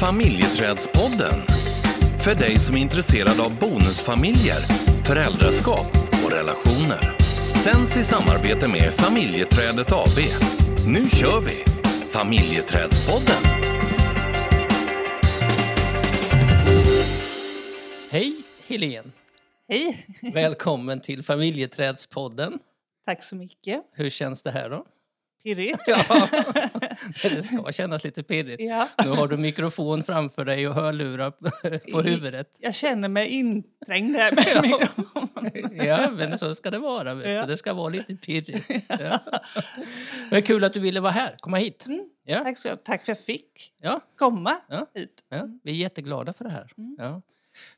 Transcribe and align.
Familjeträdspodden. 0.00 1.40
För 2.24 2.34
dig 2.34 2.58
som 2.58 2.76
är 2.76 2.80
intresserad 2.80 3.40
av 3.40 3.58
bonusfamiljer, 3.58 4.60
föräldraskap 5.04 5.86
och 6.24 6.32
relationer. 6.32 7.16
Sänds 7.64 7.96
i 7.96 8.04
samarbete 8.04 8.68
med 8.68 8.94
Familjeträdet 8.94 9.92
AB. 9.92 10.18
Nu 10.86 11.08
kör 11.08 11.40
vi! 11.40 11.64
Familjeträdspodden. 12.10 13.42
Hej 18.10 18.36
Helene! 18.68 19.08
Hej! 19.68 20.06
Välkommen 20.34 21.00
till 21.00 21.22
Familjeträdspodden. 21.22 22.58
Tack 23.04 23.22
så 23.22 23.36
mycket. 23.36 23.82
Hur 23.92 24.10
känns 24.10 24.42
det 24.42 24.50
här 24.50 24.70
då? 24.70 24.84
Pirrigt. 25.42 25.82
Ja, 25.86 25.98
det 27.22 27.42
ska 27.42 27.72
kännas 27.72 28.04
lite 28.04 28.22
pirrigt. 28.22 28.62
Ja. 28.62 28.88
Nu 29.04 29.10
har 29.10 29.28
du 29.28 29.36
mikrofon 29.36 30.02
framför 30.02 30.44
dig 30.44 30.68
och 30.68 30.74
hörlurar 30.74 31.30
på 31.92 32.00
huvudet. 32.02 32.56
Jag 32.60 32.74
känner 32.74 33.08
mig 33.08 33.28
inträngd 33.28 34.16
här 34.16 34.32
med 34.54 34.62
mikrofonen. 34.62 35.86
Ja, 35.86 36.10
men 36.10 36.38
så 36.38 36.54
ska 36.54 36.70
det 36.70 36.78
vara. 36.78 37.28
Ja. 37.30 37.46
Det 37.46 37.56
ska 37.56 37.72
vara 37.74 37.88
lite 37.88 38.14
pirrigt. 38.14 38.70
Ja. 38.88 39.18
Men 40.30 40.42
kul 40.42 40.64
att 40.64 40.72
du 40.72 40.80
ville 40.80 41.00
vara 41.00 41.12
här. 41.12 41.36
Komma 41.40 41.56
hit. 41.56 41.86
Ja, 42.24 42.38
Tack, 42.38 42.58
så, 42.58 42.68
tack 42.76 43.04
för 43.04 43.12
att 43.12 43.18
jag 43.18 43.24
fick 43.26 43.72
ja, 43.80 44.00
komma 44.18 44.56
Ja. 44.68 44.86
hit. 44.94 45.24
ja. 45.28 45.48
Vi 45.64 45.70
är 45.70 45.74
jätteglada 45.76 46.32
för 46.32 46.44
det 46.44 46.50
här. 46.50 46.72
Mm. 46.78 47.22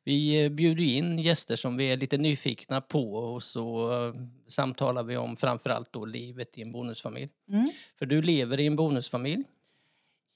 Vi 0.05 0.45
eh, 0.45 0.51
bjuder 0.51 0.83
in 0.85 1.19
gäster 1.19 1.57
som 1.57 1.77
vi 1.77 1.93
är 1.93 1.97
lite 1.97 2.19
nyfikna 2.19 2.81
på 2.81 3.13
och 3.15 3.43
så 3.43 3.93
eh, 4.09 4.15
samtalar 4.47 5.03
vi 5.03 5.17
om 5.17 5.37
framförallt 5.37 5.93
då 5.93 6.05
livet 6.05 6.59
i 6.59 6.63
en 6.63 6.73
bonusfamilj. 6.73 7.29
Mm. 7.49 7.71
För 7.99 8.07
du 8.07 8.23
lever 8.23 8.61
i 8.61 8.67
en 8.67 8.77
bonusfamilj. 8.77 9.45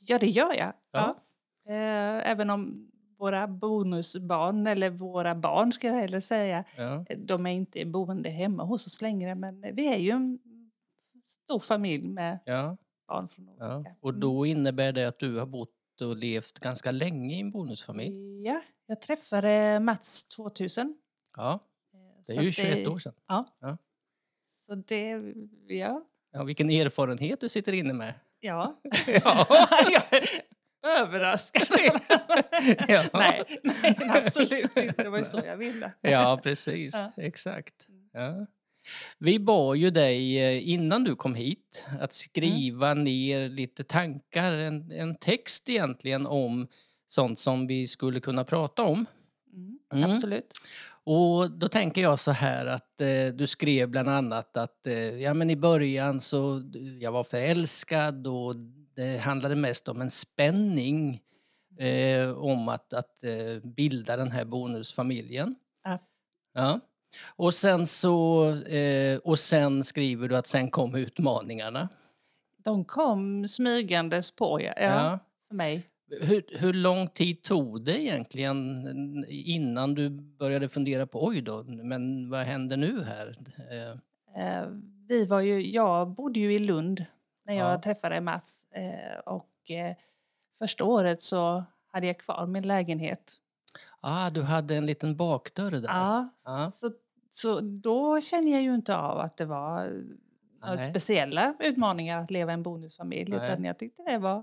Ja, 0.06 0.18
det 0.18 0.26
gör 0.30 0.54
jag. 0.54 0.72
Ja. 0.92 1.16
Ja. 1.66 1.72
Eh, 1.74 2.30
Även 2.30 2.50
om 2.50 2.90
våra 3.18 3.48
bonusbarn, 3.48 4.66
eller 4.66 4.90
våra 4.90 5.34
barn 5.34 5.72
ska 5.72 5.86
jag 5.86 5.94
hellre 5.94 6.20
säga, 6.20 6.64
Ja. 6.76 7.04
de 7.16 7.46
är 7.46 7.50
inte 7.50 7.84
boende 7.84 8.28
hemma 8.30 8.62
hos 8.64 8.86
oss 8.86 9.02
längre. 9.02 9.34
Men 9.34 9.60
vi 9.74 9.86
är 9.94 9.96
ju 9.98 10.10
en 10.10 10.38
stor 11.26 11.60
familj 11.60 12.04
med 12.08 12.38
Ja, 12.44 12.76
barn 13.08 13.28
från 13.28 13.48
olika. 13.48 13.64
ja. 13.64 13.84
Och 14.00 14.14
då 14.14 14.46
innebär 14.46 14.92
det 14.92 15.04
att 15.08 15.18
du 15.18 15.38
har 15.38 15.46
bott 15.46 15.73
och 16.00 16.16
levt 16.16 16.58
ganska 16.58 16.90
länge 16.90 17.36
i 17.36 17.40
en 17.40 17.50
bonusfamilj. 17.50 18.08
Mm. 18.16 18.44
Ja, 18.44 18.60
jag 18.86 19.00
träffade 19.00 19.80
Mats 19.80 20.24
2000. 20.24 20.96
Ja, 21.36 21.60
Eh, 21.94 22.00
det 22.26 22.32
är 22.38 22.42
ju 22.42 22.48
att 22.48 22.54
21 22.54 22.88
år 22.88 22.98
sedan. 22.98 23.12
Ja. 23.28 23.56
Ja. 23.60 23.78
Så 24.44 24.74
det, 24.74 25.22
ja. 25.68 26.04
Ja, 26.32 26.44
vilken 26.44 26.70
erfarenhet 26.70 27.40
du 27.40 27.48
sitter 27.48 27.72
inne 27.72 27.92
med. 27.92 28.14
Ja. 28.40 28.74
Ja. 29.06 29.46
överraskad. 31.00 31.68
Ja. 32.88 33.02
nej, 33.12 33.42
nej, 33.62 34.22
absolut 34.24 34.76
inte. 34.76 35.02
Det 35.02 35.08
var 35.08 35.18
ju 35.18 35.24
så 35.24 35.42
jag 35.46 35.56
ville. 35.56 35.92
Ja, 36.00 36.40
precis. 36.42 36.94
Exakt. 37.16 37.86
Ja. 38.12 38.46
Vi 39.18 39.38
bad 39.38 39.76
ju 39.76 39.90
dig 39.90 40.38
eh, 40.38 40.68
innan 40.68 41.04
du 41.04 41.16
kom 41.16 41.34
hit 41.34 41.86
att 42.00 42.12
skriva 42.12 42.94
ner 42.94 43.48
lite 43.48 43.84
tankar, 43.84 44.52
en, 44.52 44.92
en 44.92 45.14
text 45.14 45.68
egentligen 45.68 46.26
om 46.26 46.68
sånt 47.06 47.38
som 47.38 47.66
vi 47.66 47.86
skulle 47.86 48.20
kunna 48.20 48.44
prata 48.44 48.82
om. 48.82 49.06
Mm, 49.52 49.74
Mm. 49.94 50.10
Absolut. 50.10 50.52
Och 51.04 51.50
då 51.50 51.68
tänker 51.68 52.02
jag 52.02 52.18
så 52.20 52.30
här 52.30 52.66
att 52.66 53.00
eh, 53.00 53.26
du 53.34 53.46
skrev 53.46 53.88
bland 53.90 54.08
annat 54.08 54.56
att 54.56 54.86
eh, 54.86 55.22
ja, 55.22 55.34
men 55.34 55.50
i 55.50 55.56
början 55.56 56.20
så 56.20 56.62
jag 57.00 57.12
var 57.12 57.24
förälskad 57.24 58.26
och 58.26 58.56
det 58.96 59.18
handlade 59.18 59.54
mest 59.56 59.88
om 59.88 60.00
en 60.00 60.10
spänning 60.10 61.20
eh, 61.78 62.30
om 62.38 62.68
att, 62.68 62.92
att 62.92 63.24
eh, 63.24 63.68
bilda 63.76 64.16
den 64.16 64.30
här 64.30 64.44
bonusfamiljen. 64.44 65.54
Ja. 65.84 65.98
Ja. 66.54 66.80
Och 67.36 67.54
sen 67.54 67.86
så 67.86 68.46
eh, 68.56 69.18
och 69.18 69.38
sen 69.38 69.84
skriver 69.84 70.28
du 70.28 70.36
att 70.36 70.46
sen 70.46 70.70
kom 70.70 70.94
utmaningarna. 70.94 71.88
De 72.64 72.84
kom 72.84 73.48
smygandes 73.48 74.30
på 74.30 74.60
ja, 74.62 74.72
ja, 74.76 75.18
för 75.48 75.54
mig. 75.54 75.82
Hur, 76.20 76.44
hur 76.58 76.72
lång 76.72 77.08
tid 77.08 77.42
tog 77.42 77.84
det 77.84 78.02
egentligen 78.02 78.86
innan 79.28 79.94
du 79.94 80.10
började 80.10 80.68
fundera 80.68 81.06
på 81.06 81.26
oj 81.26 81.42
då, 81.42 81.64
men 81.66 82.30
vad 82.30 82.40
händer 82.46 82.76
nu 82.76 83.04
här? 83.04 83.36
Eh, 83.70 83.98
Eh, 84.36 84.66
vi 85.08 85.26
var 85.26 85.40
ju, 85.40 85.70
jag 85.70 86.08
bodde 86.10 86.40
ju 86.40 86.54
i 86.54 86.58
Lund 86.58 87.04
när 87.46 87.54
jag 87.54 87.72
Ja. 87.72 87.80
träffade 87.80 88.20
Mats. 88.20 88.66
Eh, 88.70 89.18
och 89.18 89.70
eh, 89.70 89.94
första 90.58 90.84
året 90.84 91.22
så 91.22 91.64
hade 91.92 92.06
jag 92.06 92.18
kvar 92.18 92.46
min 92.46 92.66
lägenhet. 92.66 93.36
Ah, 94.00 94.30
du 94.30 94.42
hade 94.42 94.76
en 94.76 94.86
liten 94.86 95.16
bakdörr 95.16 95.70
där. 95.70 95.82
Ja, 95.88 96.28
Ja. 96.44 96.70
Så, 96.70 96.90
så 97.36 97.60
då 97.60 98.20
känner 98.20 98.52
jag 98.52 98.62
ju 98.62 98.74
inte 98.74 98.96
av 98.96 99.18
att 99.18 99.36
det 99.36 99.44
var 99.44 99.80
några 100.60 100.74
Nej. 100.74 100.90
speciella 100.90 101.54
utmaningar 101.60 102.18
att 102.20 102.30
leva 102.30 102.52
i 102.52 102.54
en 102.54 102.62
bonusfamilj. 102.62 103.30
Nej. 103.30 103.44
Utan 103.44 103.64
jag 103.64 103.78
tyckte 103.78 104.02
det 104.02 104.18
var 104.18 104.42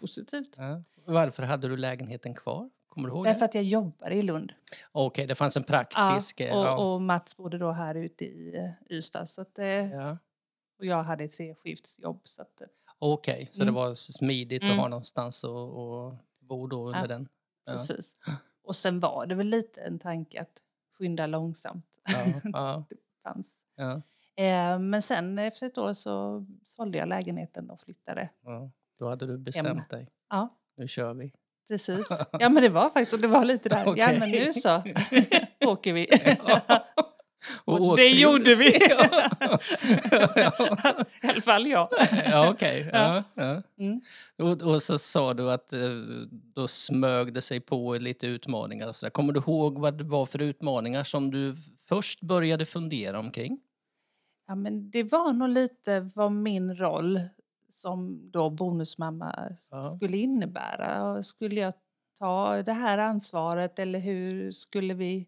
positivt. 0.00 0.56
Ja. 0.58 0.82
Varför 1.04 1.42
hade 1.42 1.68
du 1.68 1.76
lägenheten 1.76 2.34
kvar? 2.34 2.70
Kommer 2.88 3.08
du 3.08 3.14
ihåg 3.14 3.24
Därför 3.24 3.38
det? 3.40 3.44
att 3.44 3.54
jag 3.54 3.64
jobbar 3.64 4.10
i 4.10 4.22
Lund. 4.22 4.52
Okej, 4.92 5.26
det 5.26 5.34
fanns 5.34 5.56
en 5.56 5.64
Ja, 5.68 5.84
praktisk... 5.84 6.40
eh, 6.40 6.48
ja. 6.48 6.76
och, 6.76 6.94
och 6.94 7.02
Mats 7.02 7.36
bodde 7.36 7.58
då 7.58 7.70
här 7.70 7.94
ute 7.94 8.24
i 8.24 8.56
eh, 8.56 8.96
Ystad. 8.96 9.26
Så 9.26 9.42
att, 9.42 9.58
eh, 9.58 9.66
Ja. 9.66 10.18
och 10.78 10.86
jag 10.86 11.02
hade 11.02 11.24
ett 11.24 11.30
treskiftsjobb. 11.30 12.20
Att, 12.38 12.60
eh, 12.60 12.66
Okej, 12.98 13.48
så 13.52 13.62
Mm. 13.62 13.74
det 13.74 13.80
var 13.80 13.94
smidigt 13.94 14.62
att 14.62 14.66
Mm. 14.68 14.78
ha 14.78 14.88
någonstans 14.88 15.44
att 15.44 15.50
att 15.50 16.14
bo 16.40 16.66
då 16.66 16.86
under 16.86 17.00
Ja, 17.00 17.06
den? 17.06 17.28
Ja. 17.64 17.72
precis. 17.72 18.16
Och 18.64 18.76
sen 18.76 19.00
var 19.00 19.26
det 19.26 19.34
väl 19.34 19.46
lite 19.46 19.80
en 19.80 19.98
tanke 19.98 20.40
att 20.40 20.62
skynda 20.98 21.26
långsamt. 21.26 21.86
Ja, 22.04 22.24
ja, 22.52 22.84
det 22.90 22.96
fanns. 23.22 23.58
ja, 23.76 24.02
Eh, 24.36 24.78
men 24.78 25.02
sen 25.02 25.38
efter 25.38 25.66
ett 25.66 25.78
år 25.78 25.92
så 25.92 26.46
sålde 26.64 26.98
jag 26.98 27.08
lägenheten 27.08 27.70
och 27.70 27.80
flyttade. 27.80 28.28
ja. 28.44 28.70
Då 28.98 29.08
hade 29.08 29.26
du 29.26 29.38
bestämt 29.38 29.88
dig. 29.90 30.08
Ja, 30.30 30.58
Nu 30.76 30.88
kör 30.88 31.14
vi. 31.14 31.32
precis. 31.68 32.08
Ja, 32.32 32.48
men 32.48 32.62
det 32.62 32.68
var 32.68 32.82
faktiskt, 32.90 33.22
det 33.22 33.28
var 33.28 33.44
lite 33.44 33.68
där, 33.68 33.84
ja 33.84 33.90
Okej. 33.92 34.18
men 34.20 34.30
nu 34.30 34.52
så 34.52 34.82
åker 35.66 35.92
vi. 35.92 36.06
Och 37.64 37.88
Och 37.88 37.96
det 37.96 38.08
gjorde 38.08 38.54
vi. 38.54 38.66
I 41.22 41.28
alla 41.28 41.42
fall 41.42 41.66
jag. 41.66 41.88
Ja, 42.30 42.50
okej. 42.50 42.90
Ja. 42.92 43.24
Ja. 43.34 43.42
Ja. 43.44 43.62
Mm. 43.78 44.00
Och, 44.38 44.62
och 44.62 44.82
så 44.82 44.98
sa 44.98 45.34
du 45.34 45.50
att 45.50 45.72
eh, 45.72 45.80
då 46.54 46.68
smög 46.68 47.34
det 47.34 47.40
sig 47.40 47.60
på 47.60 47.94
lite 47.94 48.26
utmaningar 48.26 48.88
och 48.88 48.96
så 48.96 49.06
där. 49.06 49.10
Kommer 49.10 49.32
du 49.32 49.40
ihåg 49.40 49.78
vad 49.78 49.98
det 49.98 50.04
var 50.04 50.26
för 50.26 50.42
utmaningar 50.42 51.04
som 51.04 51.30
du 51.30 51.54
först 51.88 52.20
började 52.20 52.66
fundera 52.66 53.18
omkring? 53.18 53.60
Ja, 54.48 54.54
men 54.54 54.90
det 54.90 55.02
var 55.02 55.32
nog 55.32 55.48
lite 55.48 56.10
vad 56.14 56.32
min 56.32 56.76
roll 56.76 57.20
som 57.70 58.30
då 58.30 58.50
bonusmamma 58.50 59.48
Ja. 59.70 59.90
skulle 59.90 60.16
innebära. 60.16 61.22
Skulle 61.22 61.60
jag 61.60 61.74
ta 62.18 62.62
det 62.62 62.72
här 62.72 62.98
ansvaret 62.98 63.78
eller 63.78 63.98
hur 63.98 64.50
skulle 64.50 64.94
vi 64.94 65.26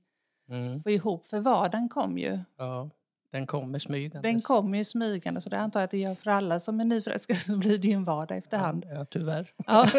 Mm. 0.50 0.82
få 0.82 0.90
ihop? 0.90 1.26
För 1.26 1.40
vardagen 1.40 1.88
kom 1.88 2.18
ju. 2.18 2.38
Ja, 2.58 2.90
den 3.32 3.46
kommer 3.46 3.78
smygandes. 3.78 4.22
Den 4.22 4.40
kom 4.40 4.74
ju 4.74 4.84
smygande 4.84 5.40
så 5.40 5.48
det 5.50 5.58
antar 5.58 5.80
jag 5.80 5.84
att 5.84 5.90
det 5.90 5.98
gör 5.98 6.14
för 6.14 6.30
alla 6.30 6.60
som 6.60 6.80
är 6.80 6.84
nyförälskade 6.84 7.38
så 7.46 7.56
blir 7.56 7.78
det 7.78 7.88
ju 7.88 7.94
en 7.94 8.04
vardag 8.04 8.38
efterhand. 8.38 8.86
Ja, 8.90 9.04
tyvärr. 9.04 9.52
Ja, 9.66 9.86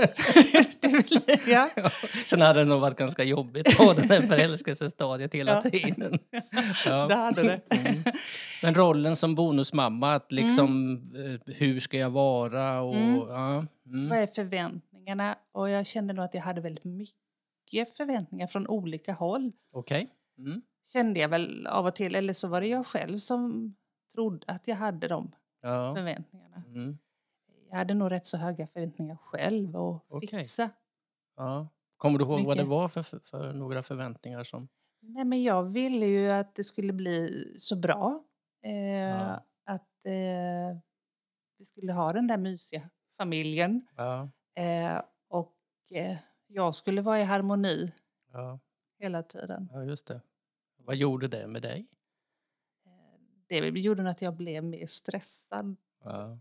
det 0.81 0.87
blir, 0.87 1.49
ja. 1.49 1.69
Ja. 1.75 1.89
Sen 2.27 2.41
hade 2.41 2.59
det 2.59 2.65
nog 2.65 2.81
varit 2.81 2.97
ganska 2.97 3.23
jobbigt 3.23 3.77
på 3.77 3.93
den 3.93 4.09
här 4.09 4.21
förälskelsestadiet 4.21 5.33
hela 5.35 5.51
Ja. 5.51 5.61
tiden. 5.71 6.19
Ja. 6.85 7.07
det 7.07 7.15
hade 7.15 7.43
det. 7.43 7.61
Mm. 7.77 8.03
Men 8.63 8.75
rollen 8.75 9.15
som 9.15 9.35
bonusmamma, 9.35 10.13
att 10.15 10.31
liksom 10.31 10.93
eh, 11.15 11.53
hur 11.55 11.79
ska 11.79 11.97
jag 11.97 12.09
vara 12.09 12.81
och 12.81 12.95
Mm. 12.95 13.15
ja. 13.15 13.65
Mm. 13.87 14.09
Vad 14.09 14.17
är 14.17 14.27
förväntningarna? 14.27 15.35
Och 15.51 15.69
jag 15.69 15.85
kände 15.85 16.13
nog 16.13 16.25
att 16.25 16.33
jag 16.33 16.41
hade 16.41 16.61
väldigt 16.61 16.83
mycket 16.83 17.97
förväntningar 17.97 18.47
från 18.47 18.67
olika 18.67 19.13
håll. 19.13 19.51
Okej. 19.73 20.09
Mm. 20.37 20.61
Kände 20.85 21.19
jag 21.19 21.29
väl 21.29 21.67
av 21.67 21.85
och 21.85 21.95
till. 21.95 22.15
Eller 22.15 22.33
så 22.33 22.47
var 22.47 22.61
det 22.61 22.67
jag 22.67 22.85
själv 22.87 23.17
som 23.17 23.75
trodde 24.13 24.45
att 24.47 24.67
jag 24.67 24.75
hade 24.75 25.07
de 25.07 25.31
Ja. 25.61 25.93
förväntningarna. 25.95 26.63
Mm. 26.67 26.97
Jag 27.69 27.77
hade 27.77 27.93
nog 27.93 28.11
rätt 28.11 28.25
så 28.25 28.37
höga 28.37 28.67
förväntningar 28.67 29.17
själv 29.17 29.75
att 29.77 30.05
Okej. 30.09 30.29
fixa. 30.29 30.69
ja. 31.35 31.67
Kommer 31.97 32.19
du 32.19 32.25
ihåg 32.25 32.45
vad 32.45 32.57
det 32.57 32.63
Mycket. 32.63 32.67
var 32.69 32.87
för, 32.87 33.03
för, 33.03 33.19
för 33.19 33.53
några 33.53 33.83
förväntningar 33.83 34.43
som... 34.43 34.67
Nej, 35.01 35.25
men 35.25 35.43
jag 35.43 35.63
ville 35.63 36.05
ju 36.05 36.29
att 36.31 36.55
det 36.55 36.63
skulle 36.63 36.93
bli 36.93 37.45
så 37.57 37.75
bra. 37.75 38.23
Eh, 38.63 38.71
Ja. 38.99 39.45
Att 39.65 40.05
eh, 40.05 40.77
vi 41.57 41.65
skulle 41.65 41.93
ha 41.93 42.13
den 42.13 42.27
där 42.27 42.37
mysiga 42.37 42.89
familjen. 43.17 43.83
Ja. 43.95 44.29
Eh, 44.55 45.01
och 45.29 45.55
eh, 45.91 46.17
jag 46.47 46.75
skulle 46.75 47.01
vara 47.01 47.19
i 47.19 47.23
harmoni 47.23 47.91
Ja. 48.33 48.59
Hela 49.05 49.23
tiden. 49.23 49.69
ja, 49.73 49.83
just 49.83 50.05
det. 50.07 50.21
Vad 50.77 50.95
gjorde 50.95 51.27
det 51.27 51.47
med 51.47 51.61
dig? 51.61 51.85
Det 53.47 53.57
gjorde 53.57 54.09
att 54.09 54.21
jag 54.21 54.33
blev 54.33 54.63
mer 54.63 54.85
stressad 54.85 55.75
Ja. 56.03 56.37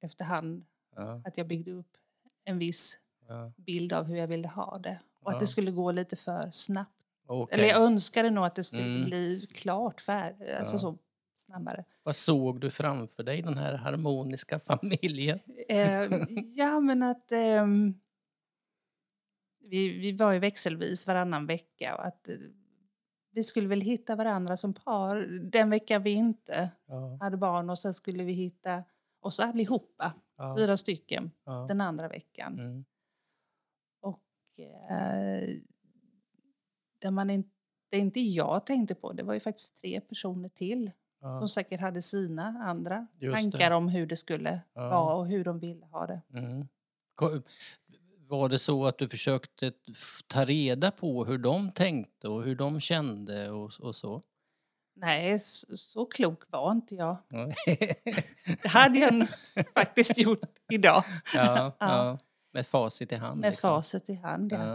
efterhand. 0.00 0.64
Ja. 0.96 1.22
Att 1.24 1.38
jag 1.38 1.46
byggde 1.46 1.70
upp 1.72 1.96
en 2.44 2.58
viss 2.58 2.98
Ja. 3.28 3.52
bild 3.56 3.92
av 3.92 4.04
hur 4.04 4.16
jag 4.16 4.26
ville 4.26 4.48
ha 4.48 4.78
det. 4.78 5.00
Och 5.20 5.30
att 5.32 5.40
det 5.40 5.46
skulle 5.46 5.70
gå 5.70 5.92
lite 5.92 6.16
för 6.16 6.50
snabbt. 6.50 6.90
Okej. 7.26 7.58
Eller 7.58 7.68
jag 7.68 7.82
önskade 7.82 8.30
nog 8.30 8.44
att 8.44 8.54
det 8.54 8.64
skulle 8.64 8.82
Mm. 8.82 9.04
bli 9.04 9.46
klart 9.52 10.00
färdigt, 10.00 10.54
alltså 10.58 10.78
så 10.78 10.98
snabbare. 11.36 11.84
Vad 12.02 12.16
såg 12.16 12.60
du 12.60 12.70
framför 12.70 13.22
dig, 13.22 13.42
den 13.42 13.58
här 13.58 13.74
harmoniska 13.74 14.58
familjen? 14.58 15.38
Eh, 15.68 16.02
ja, 16.56 16.80
men 16.80 17.02
att 17.02 17.32
ehm, 17.32 18.00
vi, 19.64 19.98
vi 19.98 20.12
var 20.12 20.32
ju 20.32 20.38
växelvis 20.38 21.06
varannan 21.06 21.46
vecka 21.46 21.96
och 21.96 22.06
att 22.06 22.28
eh, 22.28 22.34
vi 23.30 23.44
skulle 23.44 23.68
väl 23.68 23.80
hitta 23.80 24.16
varandra 24.16 24.56
som 24.56 24.74
par 24.74 25.16
den 25.50 25.70
veckan 25.70 26.02
vi 26.02 26.10
inte 26.10 26.70
Ja, 26.86 27.18
hade 27.20 27.36
barn 27.36 27.70
och 27.70 27.78
sen 27.78 27.94
skulle 27.94 28.24
vi 28.24 28.32
hitta 28.32 28.84
oss 29.20 29.40
allihopa, 29.40 30.12
ja, 30.36 30.56
fyra 30.58 30.76
stycken, 30.76 31.30
ja. 31.44 31.64
den 31.68 31.80
andra 31.80 32.08
veckan. 32.08 32.58
Mm. 32.60 32.84
Och 34.00 34.60
eh, 34.90 35.48
det, 36.98 37.10
man 37.10 37.30
in, 37.30 37.50
det 37.88 37.98
inte 37.98 38.20
jag 38.20 38.66
tänkte 38.66 38.94
på, 38.94 39.12
det 39.12 39.22
var 39.22 39.34
ju 39.34 39.40
faktiskt 39.40 39.76
tre 39.80 40.00
personer 40.00 40.48
till 40.48 40.90
Ja. 41.20 41.34
som 41.38 41.48
säkert 41.48 41.80
hade 41.80 42.02
sina 42.02 42.44
andra 42.64 43.06
Just 43.18 43.34
tankar 43.52 43.70
det. 43.70 43.76
om 43.76 43.88
hur 43.88 44.06
det 44.06 44.16
skulle 44.16 44.60
Ja. 44.74 44.88
vara 44.90 45.14
och 45.14 45.26
hur 45.26 45.44
de 45.44 45.58
ville 45.58 45.86
ha 45.86 46.06
det. 46.06 46.22
Mm. 46.34 46.68
Var 48.28 48.48
det 48.48 48.58
så 48.58 48.86
att 48.86 48.98
du 48.98 49.08
försökte 49.08 49.72
ta 50.26 50.44
reda 50.44 50.90
på 50.90 51.24
hur 51.24 51.38
de 51.38 51.72
tänkte 51.72 52.28
och 52.28 52.42
hur 52.42 52.56
de 52.56 52.80
kände 52.80 53.50
och, 53.50 53.72
och 53.80 53.94
så? 53.96 54.22
Nej, 54.96 55.38
så, 55.38 55.76
så 55.76 56.06
klok 56.06 56.42
var 56.48 56.72
inte 56.72 56.94
jag. 56.94 57.16
Ja, 57.28 57.50
Det 58.62 58.68
hade 58.68 58.98
jag 58.98 59.28
faktiskt 59.74 60.18
gjort 60.18 60.58
idag 60.72 61.04
ja, 61.34 61.76
Ja. 61.80 62.18
Med 62.52 62.66
facit 62.66 63.12
i 63.12 63.16
hand. 63.16 63.40
med 63.40 63.50
liksom. 63.50 63.70
facit 63.70 64.08
i 64.10 64.14
hand. 64.14 64.52
Ja. 64.52 64.58
Ja. 64.58 64.74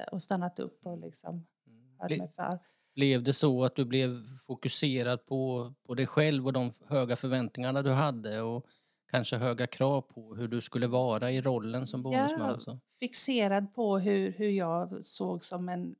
Eh, 0.00 0.08
Och 0.12 0.22
stannat 0.22 0.58
upp 0.58 0.86
och 0.86 0.98
liksom 0.98 1.46
hört 1.98 2.10
Ble- 2.10 2.18
mig 2.18 2.32
för. 2.36 2.58
Blev 2.94 3.22
det 3.22 3.32
så 3.32 3.64
att 3.64 3.76
du 3.76 3.84
blev 3.84 4.38
fokuserad 4.38 5.26
på, 5.26 5.72
på 5.86 5.94
dig 5.94 6.06
själv 6.06 6.46
och 6.46 6.52
de 6.52 6.72
höga 6.86 7.16
förväntningarna 7.16 7.82
du 7.82 7.90
hade 7.90 8.40
och 8.42 8.66
kanske 9.10 9.36
höga 9.36 9.66
krav 9.66 10.00
på 10.00 10.34
hur 10.34 10.48
du 10.48 10.60
skulle 10.60 10.86
vara 10.86 11.30
i 11.30 11.40
rollen 11.40 11.86
som 11.86 12.02
bonusmamma? 12.02 12.60
Ja. 12.66 12.78
Fixerad 13.00 13.74
på 13.74 13.98
hur, 13.98 14.30
hur 14.32 14.48
jag 14.48 15.04
såg 15.04 15.44
som 15.44 15.68
en 15.68 15.96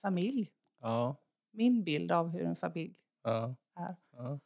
familj. 0.00 0.50
Ja, 0.80 1.16
Min 1.52 1.84
bild 1.84 2.12
av 2.12 2.28
hur 2.28 2.42
en 2.44 2.56
familj 2.56 2.94
ja, 3.24 3.54
är. 3.76 3.96
ja. 4.16 4.38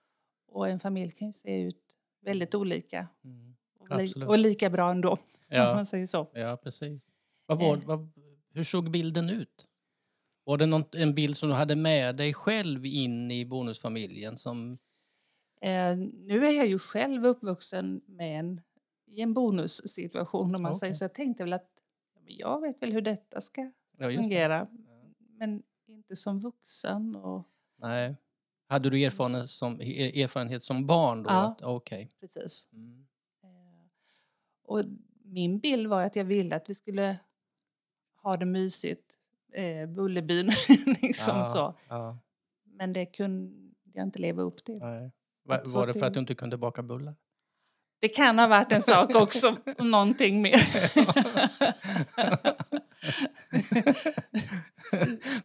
Och 0.49 0.69
en 0.69 0.81
familj 0.81 1.11
kan 1.13 1.27
ju 1.29 1.33
se 1.33 1.61
ut 1.61 1.97
väldigt 2.21 2.55
olika. 2.55 3.09
Mm. 3.25 3.57
Och, 3.79 3.99
li- 3.99 4.25
och 4.27 4.39
lika 4.39 4.71
bra 4.71 4.91
ändå, 4.91 5.11
om 5.11 5.17
Ja, 5.49 5.75
man 5.75 5.87
säger 5.87 6.07
så. 6.07 6.27
ja 6.35 6.57
precis. 6.63 7.07
Vad 7.47 7.59
var, 7.59 7.77
Eh. 7.77 7.83
vad, 7.87 8.09
hur 8.55 8.65
såg 8.65 8.91
bilden 8.91 9.31
ut? 9.31 9.67
Var 10.45 10.59
det 10.59 10.67
någon, 10.67 10.85
en 10.93 11.15
bild 11.15 11.37
som 11.37 11.49
du 11.49 11.55
hade 11.55 11.77
med 11.77 12.17
dig 12.17 12.35
själv 12.35 12.87
in 12.87 13.31
i 13.31 13.45
bonusfamiljen? 13.45 14.37
Som, 14.37 14.79
Eh, 15.61 15.97
nu 15.97 16.47
är 16.47 16.51
jag 16.51 16.67
ju 16.67 16.79
själv 16.79 17.27
uppvuxen 17.27 18.01
med 18.07 18.39
en, 18.41 18.61
i 19.07 19.21
en 19.21 19.35
bonussituation 19.35 20.55
om 20.55 20.63
man 20.63 20.73
Okej. 20.73 20.79
säger 20.81 20.93
så. 20.95 21.05
Jag 21.05 21.15
tänkte 21.15 21.45
väl 21.45 21.53
att 21.53 21.71
ja, 22.15 22.23
jag 22.27 22.61
vet 22.61 22.83
väl 22.83 22.93
hur 22.93 23.01
detta 23.01 23.41
ska 23.41 23.71
ja, 23.99 24.11
fungera. 24.11 24.67
Men 25.39 25.63
inte 25.89 26.17
som 26.17 26.41
vuxen. 26.41 27.17
Och, 27.17 27.49
Nej. 27.79 28.17
Hade 28.69 28.91
du 28.91 29.03
erfarenhet 29.03 29.51
som, 29.51 29.81
er- 29.81 30.25
erfarenhet 30.25 30.63
som 30.63 30.87
barn 30.87 31.23
då? 31.23 31.31
Ja. 31.31 31.57
Okej. 31.63 32.11
precis. 32.21 32.69
Mm. 32.73 33.07
Eh, 33.43 33.89
och 34.63 34.85
min 35.25 35.59
bild 35.59 35.87
var 35.87 36.03
att 36.03 36.17
jag 36.17 36.25
ville 36.25 36.57
att 36.57 36.71
vi 36.71 36.75
skulle 36.75 37.19
ha 38.23 38.37
det 38.37 38.47
mysigt. 38.47 39.13
Eh, 39.53 39.87
Bullerbyn, 39.89 40.47
liksom 41.03 41.37
Ja, 41.39 41.45
så. 41.45 41.75
Ja, 41.89 42.19
Men 42.65 42.93
det 42.93 43.07
kunde 43.07 43.73
jag 43.93 44.03
inte 44.03 44.19
leva 44.19 44.43
upp 44.43 44.65
till. 44.65 44.79
nej. 44.79 45.13
Va, 45.47 45.55
Att 45.55 45.65
få 45.65 45.71
var 45.79 45.87
det 45.87 45.93
för 45.95 46.07
att 46.07 46.15
du 46.15 46.21
inte 46.21 46.35
kunde 46.35 46.57
baka 46.57 46.83
bullar? 46.83 47.15
Det 48.01 48.09
kan 48.09 48.39
ha 48.39 48.47
varit 48.47 48.73
en 48.73 48.83
sak 48.83 49.15
också, 49.15 49.57
någonting 49.79 50.43
mer. 50.43 50.57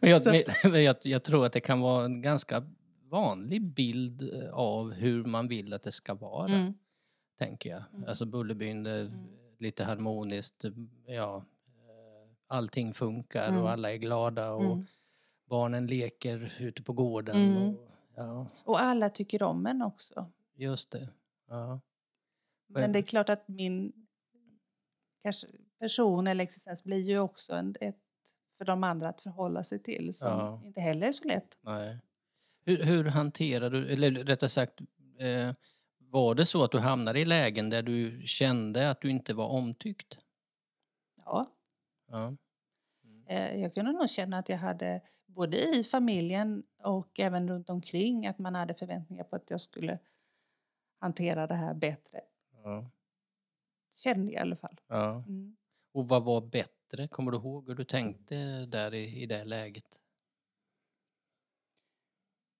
men 0.00 0.10
jag, 0.10 0.26
jag, 0.82 0.96
jag 1.02 1.22
tror 1.22 1.46
att 1.46 1.52
det 1.52 1.60
kan 1.60 1.80
vara 1.80 2.04
en 2.04 2.22
ganska 2.22 2.62
vanlig 3.10 3.62
bild 3.74 4.22
eh, 4.22 4.50
av 4.52 4.92
hur 4.92 5.24
man 5.24 5.48
vill 5.48 5.72
att 5.72 5.82
det 5.82 5.92
ska 5.92 6.14
vara, 6.14 6.46
Mm. 6.54 6.74
tänker 7.38 7.70
jag. 7.70 7.82
Mm. 7.94 8.08
Alltså 8.08 8.24
Bullerbyn, 8.26 8.86
Mm. 8.86 9.10
lite 9.58 9.84
harmoniskt, 9.84 10.64
ja, 11.06 11.36
eh, 11.36 11.42
allting 12.56 12.94
funkar 12.94 13.48
Mm. 13.48 13.60
och 13.60 13.70
alla 13.70 13.92
är 13.92 13.96
glada 13.96 14.52
och 14.52 14.64
Mm. 14.64 14.82
barnen 15.50 15.86
leker 15.86 16.52
ute 16.60 16.82
på 16.82 16.92
gården. 16.92 17.36
Mm. 17.36 17.74
Och, 17.74 17.88
ja, 18.14 18.46
Och 18.64 18.80
alla 18.80 19.10
tycker 19.10 19.42
om 19.42 19.66
en 19.66 19.82
också. 19.82 20.32
just 20.54 20.90
det. 20.90 21.08
Ja. 21.48 21.80
Men 22.66 22.92
det 22.92 22.98
är 22.98 23.02
klart 23.02 23.28
att 23.28 23.48
min 23.48 23.92
kanske, 25.22 25.46
person 25.78 26.26
eller 26.26 26.44
existens 26.44 26.84
blir 26.84 27.00
ju 27.00 27.18
också 27.18 27.54
en, 27.54 27.74
ett 27.80 27.98
för 28.58 28.64
de 28.64 28.84
andra 28.84 29.08
att 29.08 29.22
förhålla 29.22 29.64
sig 29.64 29.78
till 29.82 30.14
som 30.14 30.28
Ja. 30.28 30.62
inte 30.64 30.80
heller 30.80 31.06
är 31.06 31.12
så 31.12 31.24
lätt. 31.24 31.58
Nej. 31.60 31.98
Hur, 32.64 32.82
hur 32.84 33.04
hanterar 33.04 33.70
du, 33.70 33.92
eller 33.92 34.10
rättare 34.10 34.50
sagt, 34.50 34.80
eh, 35.18 35.54
var 35.98 36.34
det 36.34 36.46
så 36.46 36.64
att 36.64 36.72
du 36.72 36.78
hamnade 36.78 37.20
i 37.20 37.24
lägen 37.24 37.70
där 37.70 37.82
du 37.82 38.22
kände 38.26 38.90
att 38.90 39.00
du 39.00 39.10
inte 39.10 39.34
var 39.34 39.48
omtyckt? 39.48 40.18
Ja, 41.24 41.46
Ja. 42.10 42.36
eh, 43.26 43.60
jag 43.60 43.74
kunde 43.74 43.92
nog 43.92 44.10
känna 44.10 44.38
att 44.38 44.48
jag 44.48 44.58
hade 44.58 45.00
både 45.34 45.76
i 45.76 45.84
familjen 45.84 46.62
och 46.78 47.20
även 47.20 47.48
runt 47.48 47.70
omkring 47.70 48.26
att 48.26 48.38
man 48.38 48.54
hade 48.54 48.74
förväntningar 48.74 49.24
på 49.24 49.36
att 49.36 49.50
jag 49.50 49.60
skulle 49.60 49.98
hantera 50.98 51.46
det 51.46 51.54
här 51.54 51.74
bättre. 51.74 52.20
Ja. 52.64 52.90
Kände 53.94 54.32
jag 54.32 54.38
i 54.40 54.42
alla 54.42 54.56
fall. 54.56 54.80
ja. 54.86 55.24
Mm. 55.28 55.56
Och 55.92 56.08
vad 56.08 56.24
var 56.24 56.40
bättre? 56.40 57.08
Kommer 57.08 57.30
du 57.32 57.36
ihåg 57.38 57.68
hur 57.68 57.74
du 57.74 57.84
tänkte 57.84 58.66
där 58.66 58.94
i, 58.94 59.22
i 59.22 59.26
det 59.26 59.44
läget? 59.44 60.00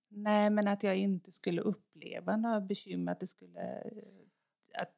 Nej, 0.09 0.49
men 0.49 0.67
att 0.67 0.83
jag 0.83 0.97
inte 0.97 1.31
skulle 1.31 1.61
uppleva 1.61 2.37
några 2.37 2.61
bekymmer. 2.61 3.11
Att, 3.11 3.19
det 3.19 3.27
skulle, 3.27 3.83
att 4.73 4.93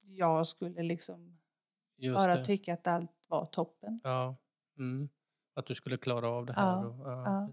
jag 0.00 0.46
skulle 0.46 0.82
liksom 0.82 1.38
Just 1.96 2.16
bara 2.16 2.34
det. 2.34 2.44
tycka 2.44 2.74
att 2.74 2.86
allt 2.86 3.12
var 3.26 3.46
toppen. 3.46 4.00
Ja. 4.04 4.36
Mm. 4.78 5.08
Att 5.54 5.66
du 5.66 5.74
skulle 5.74 5.96
klara 5.96 6.28
av 6.28 6.46
det 6.46 6.52
här 6.52 6.62
Ja, 6.62 6.86
och 6.86 7.08
ja, 7.08 7.24
ja. 7.24 7.52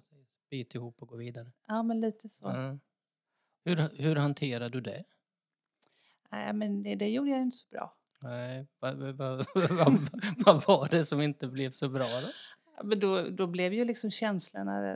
Bita 0.49 0.77
ihop 0.77 1.01
och 1.01 1.07
gå 1.07 1.15
vidare. 1.15 1.51
Ja, 1.67 1.83
men 1.83 1.99
lite 1.99 2.29
så. 2.29 2.45
Ja. 2.45 2.77
Hur, 3.63 4.01
hur 4.01 4.15
hanterar 4.15 4.69
du 4.69 4.81
det? 4.81 5.03
Nej, 6.31 6.53
men 6.53 6.83
det, 6.83 6.95
det 6.95 7.09
gjorde 7.09 7.29
jag 7.29 7.39
inte 7.41 7.57
så 7.57 7.67
bra. 7.69 7.95
Nej, 8.21 8.67
vad, 8.79 8.95
vad, 8.97 9.15
vad, 9.15 9.97
vad, 10.45 10.63
var 10.67 10.87
det 10.91 11.05
som 11.05 11.21
inte 11.21 11.47
blev 11.47 11.71
så 11.71 11.89
bra 11.89 12.03
då? 12.03 12.27
Ja, 12.77 12.83
Men 12.83 12.99
då, 12.99 13.29
då 13.29 13.47
blev 13.47 13.73
ju 13.73 13.85
liksom 13.85 14.11
känslorna 14.11 14.95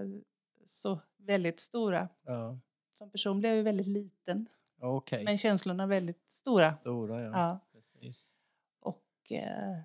så 0.65 0.99
väldigt 1.17 1.59
stora. 1.59 2.09
Ja, 2.25 2.59
Som 2.93 3.09
person 3.09 3.39
blev 3.39 3.55
jag 3.55 3.63
väldigt 3.63 3.87
liten, 3.87 4.47
okej. 4.79 5.23
men 5.23 5.37
känslorna 5.37 5.87
väldigt 5.87 6.31
stora. 6.31 6.73
Stora, 6.73 7.21
ja. 7.21 7.31
Ja. 7.31 7.59
Precis. 7.71 8.33
Och, 8.79 9.31
eh, 9.31 9.77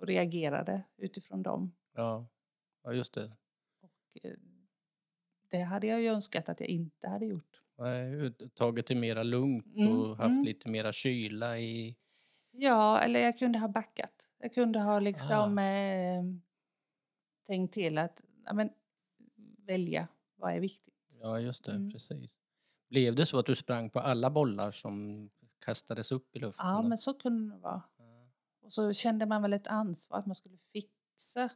och 0.00 0.06
reagerade 0.06 0.82
utifrån 0.96 1.42
dem. 1.42 1.74
Ja. 1.94 2.28
ja, 2.84 2.92
just 2.92 3.14
det. 3.14 3.36
Och, 3.82 4.24
eh, 4.24 4.32
det 5.50 5.60
hade 5.60 5.86
jag 5.86 6.00
ju 6.00 6.08
önskat 6.08 6.48
att 6.48 6.60
jag 6.60 6.68
inte 6.68 7.08
hade 7.08 7.26
gjort. 7.26 7.62
Nej, 7.78 8.32
Tagit 8.54 8.86
det 8.86 8.94
mera 8.94 9.22
lugnt 9.22 9.66
Mm, 9.76 9.98
och 9.98 10.16
haft 10.16 10.32
mm. 10.32 10.44
lite 10.44 10.68
mera 10.68 10.92
kyla 10.92 11.58
i... 11.58 11.96
Ja, 12.50 13.00
eller 13.00 13.20
jag 13.20 13.38
kunde 13.38 13.58
ha 13.58 13.68
backat. 13.68 14.30
Jag 14.38 14.54
kunde 14.54 14.80
ha 14.80 14.96
Ah. 14.96 15.00
liksom 15.00 15.58
eh, 15.58 16.22
tänkt 17.46 17.74
till 17.74 17.98
att 17.98 18.22
ja, 18.44 18.52
men, 18.52 18.70
välja 19.66 20.08
vad 20.36 20.52
är 20.54 20.60
viktigt. 20.60 20.94
Ja, 21.20 21.40
just 21.40 21.64
det. 21.64 21.72
Mm. 21.72 21.90
Precis. 21.90 22.38
Blev 22.88 23.14
det 23.14 23.26
så 23.26 23.38
att 23.38 23.46
du 23.46 23.54
sprang 23.56 23.90
på 23.90 24.00
alla 24.00 24.30
bollar 24.30 24.72
som 24.72 25.30
kastades 25.64 26.12
upp 26.12 26.36
i 26.36 26.38
luften? 26.38 26.66
Ja, 26.66 26.82
men 26.82 26.98
så 26.98 27.14
kunde 27.14 27.54
det 27.54 27.60
vara. 27.60 27.82
Och 28.68 28.72
så 28.72 28.92
kände 28.92 29.26
man 29.26 29.42
väl 29.42 29.52
ett 29.52 29.66
ansvar 29.66 30.18
att 30.18 30.26
man 30.26 30.34
skulle 30.34 30.56
fixa 30.72 31.48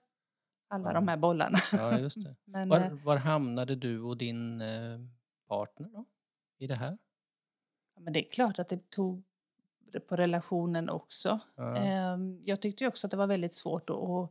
alla 0.68 0.88
Ja. 0.88 0.92
de 0.94 1.08
här 1.08 1.16
bollarna. 1.16 1.58
Ja, 1.72 1.98
just 1.98 2.24
det. 2.24 2.36
Men, 2.44 2.68
Var, 2.68 2.80
eh, 2.80 2.92
var 3.04 3.16
hamnade 3.16 3.76
du 3.76 4.00
och 4.00 4.16
din 4.16 4.60
eh, 4.60 5.00
partner 5.48 5.88
då? 5.88 6.04
I 6.58 6.66
det 6.66 6.74
här? 6.74 6.98
ja, 7.94 8.00
men 8.00 8.12
det 8.12 8.26
är 8.26 8.30
klart 8.30 8.58
att 8.58 8.68
det 8.68 8.90
tog 8.90 9.22
på 10.08 10.16
relationen 10.16 10.88
också. 10.90 11.38
Ja. 11.56 11.76
Ehm, 11.76 12.40
Jag 12.44 12.60
tyckte 12.62 12.86
också 12.86 13.06
att 13.06 13.10
det 13.10 13.16
var 13.16 13.26
väldigt 13.26 13.54
svårt 13.54 13.90
att- 13.90 14.30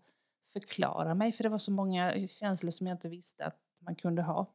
förklara 0.53 1.13
mig 1.15 1.31
för 1.31 1.43
det 1.43 1.49
var 1.49 1.57
så 1.57 1.71
många 1.71 2.27
känslor 2.27 2.71
som 2.71 2.87
jag 2.87 2.93
inte 2.95 3.09
visste 3.09 3.45
att 3.45 3.57
man 3.79 3.95
kunde 3.95 4.21
ha. 4.21 4.47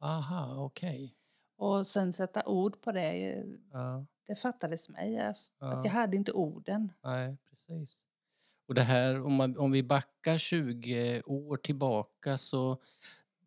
Aha, 0.00 0.64
okej. 0.64 1.14
Och 1.56 1.86
sen 1.86 2.12
sätta 2.12 2.46
ord 2.46 2.80
på 2.82 2.92
det, 2.92 3.32
eh, 3.32 3.44
Ja, 3.72 4.06
det 4.30 4.36
fattades 4.36 4.88
mig. 4.88 5.18
Alltså, 5.18 5.52
Ja. 5.58 5.66
Att 5.66 5.84
jag 5.84 5.92
hade 5.92 6.16
inte 6.16 6.32
orden. 6.32 6.92
nej, 7.04 7.36
precis. 7.50 8.04
Och 8.68 8.74
det 8.74 8.82
här, 8.82 9.22
om, 9.26 9.34
man, 9.34 9.58
om 9.58 9.70
vi 9.70 9.82
backar 9.82 10.38
20 10.38 11.22
år 11.26 11.56
tillbaka 11.56 12.38
så 12.38 12.78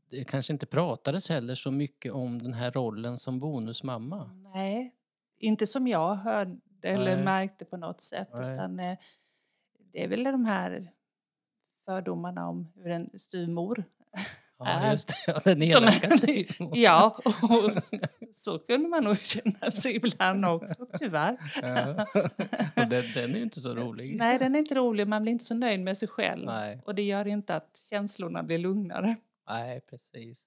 det 0.10 0.24
kanske 0.24 0.54
inte 0.54 0.66
pratades 0.66 1.30
heller 1.30 1.56
så 1.56 1.72
mycket 1.72 2.12
om 2.12 2.42
den 2.42 2.54
här 2.54 2.72
rollen 2.72 3.18
som 3.20 3.40
bonusmamma. 3.40 4.32
Nej, 4.54 4.96
inte 5.38 5.68
som 5.68 5.88
jag 5.88 6.16
hörde 6.16 6.60
eller 6.82 7.16
Nej. 7.16 7.26
märkte 7.26 7.66
på 7.66 7.78
något 7.78 8.02
sätt. 8.02 8.30
Nej. 8.34 8.54
Utan, 8.54 8.80
eh, 8.80 8.98
det 9.92 10.04
är 10.04 10.08
väl 10.08 10.24
de 10.24 10.46
här 10.46 10.92
fördomarna 11.86 12.50
om 12.50 12.72
hur 12.76 12.88
en 12.92 13.10
styvmor 13.20 13.84
Ja, 14.66 14.92
just 14.92 15.08
det. 15.08 15.14
Ja, 15.28 15.40
den 15.44 15.62
Som- 15.66 15.84
elaka 15.84 16.10
styvmor. 16.10 16.78
Ja, 16.78 17.18
och 17.42 17.72
så, 17.72 17.98
så 18.34 18.60
kunde 18.60 18.90
man 18.90 19.04
nog 19.04 19.20
känna 19.20 19.72
sig 19.72 19.96
ibland 19.96 20.46
också, 20.46 20.86
tyvärr. 21.00 21.38
Ja. 21.62 22.06
Och 22.84 22.90
den, 22.90 23.04
den 23.16 23.32
är 23.32 23.36
ju 23.36 23.44
inte 23.44 23.62
så 23.62 23.76
rolig. 23.76 24.16
Nej, 24.18 24.40
den 24.40 24.56
är 24.56 24.60
inte 24.60 24.76
rolig. 24.76 25.08
Man 25.08 25.22
blir 25.22 25.32
inte 25.32 25.46
så 25.46 25.54
nöjd 25.56 25.80
med 25.80 25.98
sig 25.98 26.08
själv. 26.08 26.46
Nej. 26.46 26.82
Och 26.86 26.96
det 26.96 27.02
gör 27.04 27.28
inte 27.28 27.56
att 27.56 27.78
känslorna 27.90 28.44
blir 28.44 28.58
lugnare. 28.58 29.16
Nej, 29.50 29.82
precis. 29.90 30.46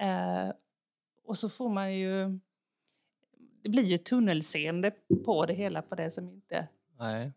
Eh, 0.00 0.52
och 1.24 1.38
så 1.38 1.48
får 1.48 1.68
man 1.68 1.94
ju... 1.94 2.38
Det 3.62 3.68
blir 3.68 3.84
ju 3.84 3.98
tunnelseende 3.98 4.90
på 5.24 5.46
det 5.46 5.54
hela, 5.54 5.82
på 5.82 5.94
det 5.94 6.10
som 6.10 6.28
inte 6.28 6.68
Nej, 6.98 7.32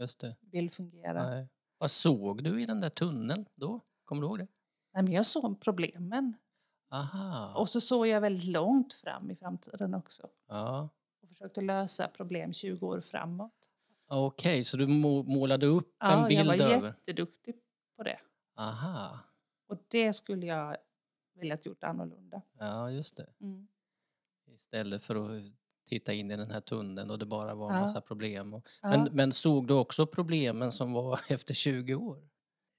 just 0.00 0.20
det. 0.20 0.36
vill 0.52 0.70
fungera. 0.70 1.28
Nej. 1.30 1.48
Vad 1.78 1.90
såg 1.90 2.44
du 2.44 2.62
i 2.62 2.66
den 2.66 2.80
där 2.80 2.90
tunneln 2.90 3.46
då? 3.54 3.80
Kommer 4.04 4.22
du 4.22 4.26
ihåg 4.28 4.38
det? 4.38 4.46
Men 5.04 5.12
jag 5.12 5.26
såg 5.26 5.60
problemen. 5.60 6.34
Aha. 6.90 7.54
Och 7.60 7.68
så 7.68 7.80
såg 7.80 8.06
jag 8.06 8.20
väldigt 8.20 8.48
långt 8.48 8.92
fram 8.92 9.30
i 9.30 9.36
framtiden 9.36 9.94
också. 9.94 10.28
Ja. 10.48 10.88
Och 11.22 11.28
försökte 11.28 11.60
lösa 11.60 12.08
problem 12.08 12.52
20 12.52 12.86
år 12.86 13.00
framåt. 13.00 13.52
Okej, 14.08 14.64
så 14.64 14.76
du 14.76 14.86
må- 14.86 15.22
målade 15.22 15.66
upp 15.66 15.88
en 16.02 16.10
Ja, 16.10 16.18
jag 16.20 16.28
bild 16.28 16.46
var 16.48 16.54
över? 16.66 16.86
jätteduktig 16.88 17.54
på 17.96 18.02
det. 18.02 18.18
Aha. 18.56 19.18
Och 19.68 19.78
det 19.88 20.12
skulle 20.12 20.46
jag 20.46 20.76
velat 21.34 21.66
gjort 21.66 21.84
annorlunda. 21.84 22.42
Ja, 22.58 22.90
just 22.90 23.16
det. 23.16 23.26
Mm. 23.40 23.68
Istället 24.54 25.02
för 25.02 25.16
att 25.36 25.42
titta 25.88 26.12
in 26.12 26.30
i 26.30 26.36
den 26.36 26.50
här 26.50 26.60
tunneln 26.60 27.10
och 27.10 27.18
det 27.18 27.26
bara 27.26 27.54
var 27.54 27.70
en 27.70 27.76
Ja. 27.76 27.82
massa 27.82 28.00
problem. 28.00 28.52
Ja. 28.52 28.88
men, 28.88 29.08
men 29.12 29.32
såg 29.32 29.66
du 29.68 29.74
också 29.74 30.06
problemen 30.06 30.72
som 30.72 30.92
var 30.92 31.20
efter 31.28 31.54
20 31.54 31.94
år? 31.94 32.28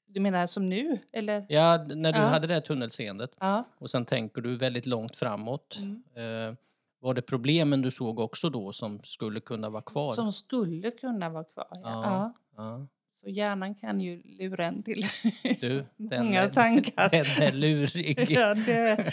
Du 0.07 0.19
menar 0.19 0.45
som 0.45 0.65
nu? 0.65 0.99
Eller? 1.13 1.45
Ja, 1.49 1.85
när 1.87 2.13
du 2.13 2.19
Ja. 2.19 2.25
hade 2.25 2.47
det 2.47 2.53
här 2.53 2.61
tunnelseendet 2.61 3.31
Ja. 3.39 3.63
och 3.77 3.89
sen 3.89 4.05
tänker 4.05 4.41
du 4.41 4.55
väldigt 4.55 4.85
långt 4.85 5.15
framåt. 5.15 5.77
Mm. 5.81 6.49
Eh, 6.49 6.55
var 6.99 7.13
det 7.13 7.21
problemen 7.21 7.81
du 7.81 7.91
såg 7.91 8.19
också 8.19 8.49
då 8.49 8.71
som 8.71 8.99
skulle 9.03 9.39
kunna 9.39 9.69
vara 9.69 9.81
kvar? 9.81 10.09
Som 10.09 10.31
skulle 10.31 10.91
kunna 10.91 11.29
vara 11.29 11.43
kvar. 11.43 11.67
Ja. 11.71 12.33
Ja. 12.57 12.87
Så 13.21 13.29
hjärnan 13.29 13.75
kan 13.75 13.99
ju 13.99 14.21
lura 14.23 14.65
en 14.65 14.83
till 14.83 15.05
Du, 15.61 15.85
många 15.97 16.41
är, 16.41 16.49
tankar. 16.49 17.09
Den 17.11 17.47
är 17.47 17.51
lurig. 17.51 18.31
ja, 18.31 18.53
det. 18.53 19.11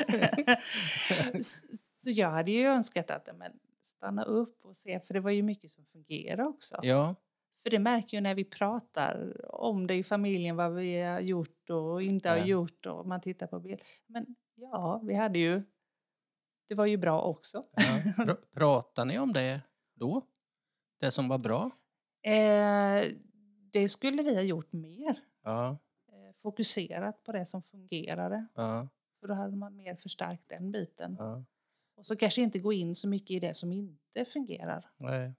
Så 1.43 2.11
jag 2.11 2.31
hade 2.31 2.51
ju 2.51 2.65
önskat 2.67 3.11
att 3.11 3.29
men, 3.37 3.53
stanna 3.87 4.23
upp 4.23 4.65
och 4.65 4.77
se, 4.77 5.01
för 5.01 5.15
det 5.15 5.21
var 5.21 5.31
ju 5.31 5.43
mycket 5.43 5.71
som 5.71 5.85
fungerar 5.93 6.45
också. 6.45 6.79
Ja, 6.83 7.15
För 7.65 7.71
det 7.71 7.79
märker 7.79 8.17
ju 8.17 8.21
när 8.21 8.35
vi 8.35 8.45
pratar 8.45 9.37
om 9.55 9.87
det 9.87 9.95
i 9.95 10.03
familjen, 10.05 10.57
vad 10.57 10.75
vi 10.75 11.01
har 11.01 11.21
gjort 11.21 11.71
och 11.71 12.03
inte 12.03 12.29
har 12.29 12.37
gjort 12.47 12.87
och 12.87 13.07
man 13.07 13.21
tittar 13.21 13.47
på 13.47 13.61
bild. 13.61 13.83
Men 14.07 14.37
ja, 14.55 15.01
vi 15.05 15.15
hade 15.15 15.39
ju, 15.39 15.63
det 16.69 16.75
var 16.75 16.87
ju 16.87 16.97
bra 16.97 17.21
också. 17.23 17.63
ja. 17.77 17.83
Pr- 18.25 18.37
Pratar 18.55 19.05
ni 19.05 19.19
om 19.19 19.33
det 19.33 19.61
då? 19.95 20.23
Det 21.01 21.11
som 21.11 21.29
var 21.29 21.39
bra? 21.39 21.71
Eh, 22.23 23.05
det 23.73 23.89
skulle 23.89 24.23
vi 24.23 24.35
ha 24.35 24.43
gjort 24.43 24.73
mer. 24.73 25.17
Ja, 25.45 25.79
Eh, 26.13 26.33
fokuserat 26.43 27.25
på 27.25 27.33
det 27.33 27.47
som 27.47 27.63
fungerade. 27.63 28.47
ja, 28.55 28.89
För 29.21 29.29
då 29.29 29.35
hade 29.35 29.57
man 29.57 29.77
mer 29.77 29.97
förstärkt 29.97 30.49
den 30.49 30.73
biten. 30.73 31.17
ja. 31.19 31.45
Och 31.97 32.07
så 32.07 32.17
kanske 32.17 32.43
inte 32.43 32.59
gå 32.59 32.73
in 32.73 32.95
så 32.95 33.09
mycket 33.09 33.31
i 33.31 33.39
det 33.41 33.55
som 33.55 33.73
inte 33.73 34.25
fungerar. 34.25 34.91
Nej. 34.97 35.35